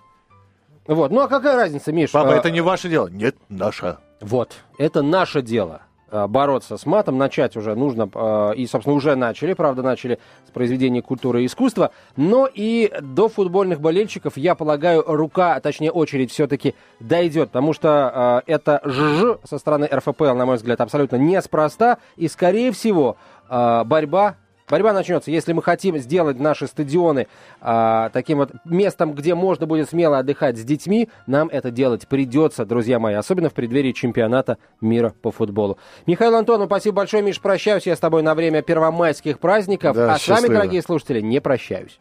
Вот. 0.87 1.13
Ну 1.13 1.21
а 1.21 1.29
какая 1.29 1.55
разница, 1.57 1.93
Миш? 1.93 2.11
Папа, 2.11 2.33
А, 2.33 2.37
это 2.37 2.51
не 2.51 2.61
ваше 2.61 2.89
дело. 2.89 3.07
Нет, 3.09 3.37
наше. 3.49 3.99
Вот, 4.21 4.53
это 4.79 5.03
наше 5.03 5.43
дело. 5.43 5.83
а, 6.15 6.27
Бороться 6.29 6.77
с 6.77 6.85
матом, 6.85 7.17
начать 7.17 7.57
уже 7.57 7.75
нужно, 7.75 8.07
а, 8.15 8.51
и, 8.51 8.67
собственно, 8.67 8.95
уже 8.97 9.15
начали, 9.15 9.55
правда, 9.55 9.83
начали 9.83 10.19
с 10.47 10.51
произведения 10.51 11.01
культуры 11.01 11.43
и 11.43 11.47
искусства, 11.47 11.91
но 12.17 12.47
и 12.53 12.93
до 13.01 13.29
футбольных 13.31 13.81
болельщиков, 13.81 14.37
я 14.37 14.55
полагаю, 14.55 15.03
рука, 15.07 15.55
а 15.55 15.61
точнее 15.61 15.91
очередь 15.91 16.31
все-таки 16.31 16.75
дойдет, 17.01 17.49
потому 17.51 17.73
что 17.73 18.43
это 18.47 18.83
ЖЖ 18.85 19.39
со 19.49 19.57
стороны 19.57 19.89
РФПЛ, 19.91 20.35
на 20.35 20.45
мой 20.45 20.57
взгляд, 20.57 20.81
абсолютно 20.83 21.17
неспроста, 21.17 21.97
и, 22.17 22.29
скорее 22.29 22.73
всего, 22.73 23.17
борьба 23.49 24.37
борьба 24.73 24.93
начнется. 24.95 25.31
Если 25.31 25.53
мы 25.53 25.63
хотим 25.63 25.99
сделать 25.99 26.41
наши 26.41 26.67
стадионы 26.67 27.29
а, 27.61 28.09
таким 28.09 28.39
вот 28.39 28.53
местом, 28.65 29.13
где 29.13 29.35
можно 29.35 29.67
будет 29.67 29.91
смело 29.91 30.19
отдыхать 30.19 30.57
с 30.57 30.65
детьми, 30.65 31.11
нам 31.27 31.49
это 31.49 31.71
делать 31.71 32.09
придется, 32.09 32.65
друзья 32.65 32.99
мои, 32.99 33.15
особенно 33.15 33.51
в 33.51 33.53
преддверии 33.53 33.93
чемпионата 33.93 34.57
мира 34.81 35.15
по 35.21 35.31
футболу. 35.31 35.79
Михаил 36.07 36.35
Антонов, 36.35 36.67
спасибо 36.67 36.97
большое, 36.97 37.23
Миш, 37.23 37.41
прощаюсь 37.41 37.87
я 37.87 37.95
с 37.95 38.01
тобой 38.01 38.23
на 38.23 38.35
время 38.35 38.63
первомайских 38.63 39.39
праздников, 39.39 39.95
Да, 39.95 40.15
а 40.15 40.19
с 40.19 40.27
вами, 40.27 40.39
счастливо. 40.39 40.55
дорогие 40.55 40.83
слушатели, 40.83 41.21
не 41.21 41.41
прощаюсь. 41.41 42.01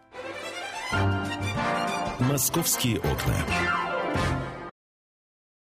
«Московские 2.19 2.99
окна». 2.99 3.70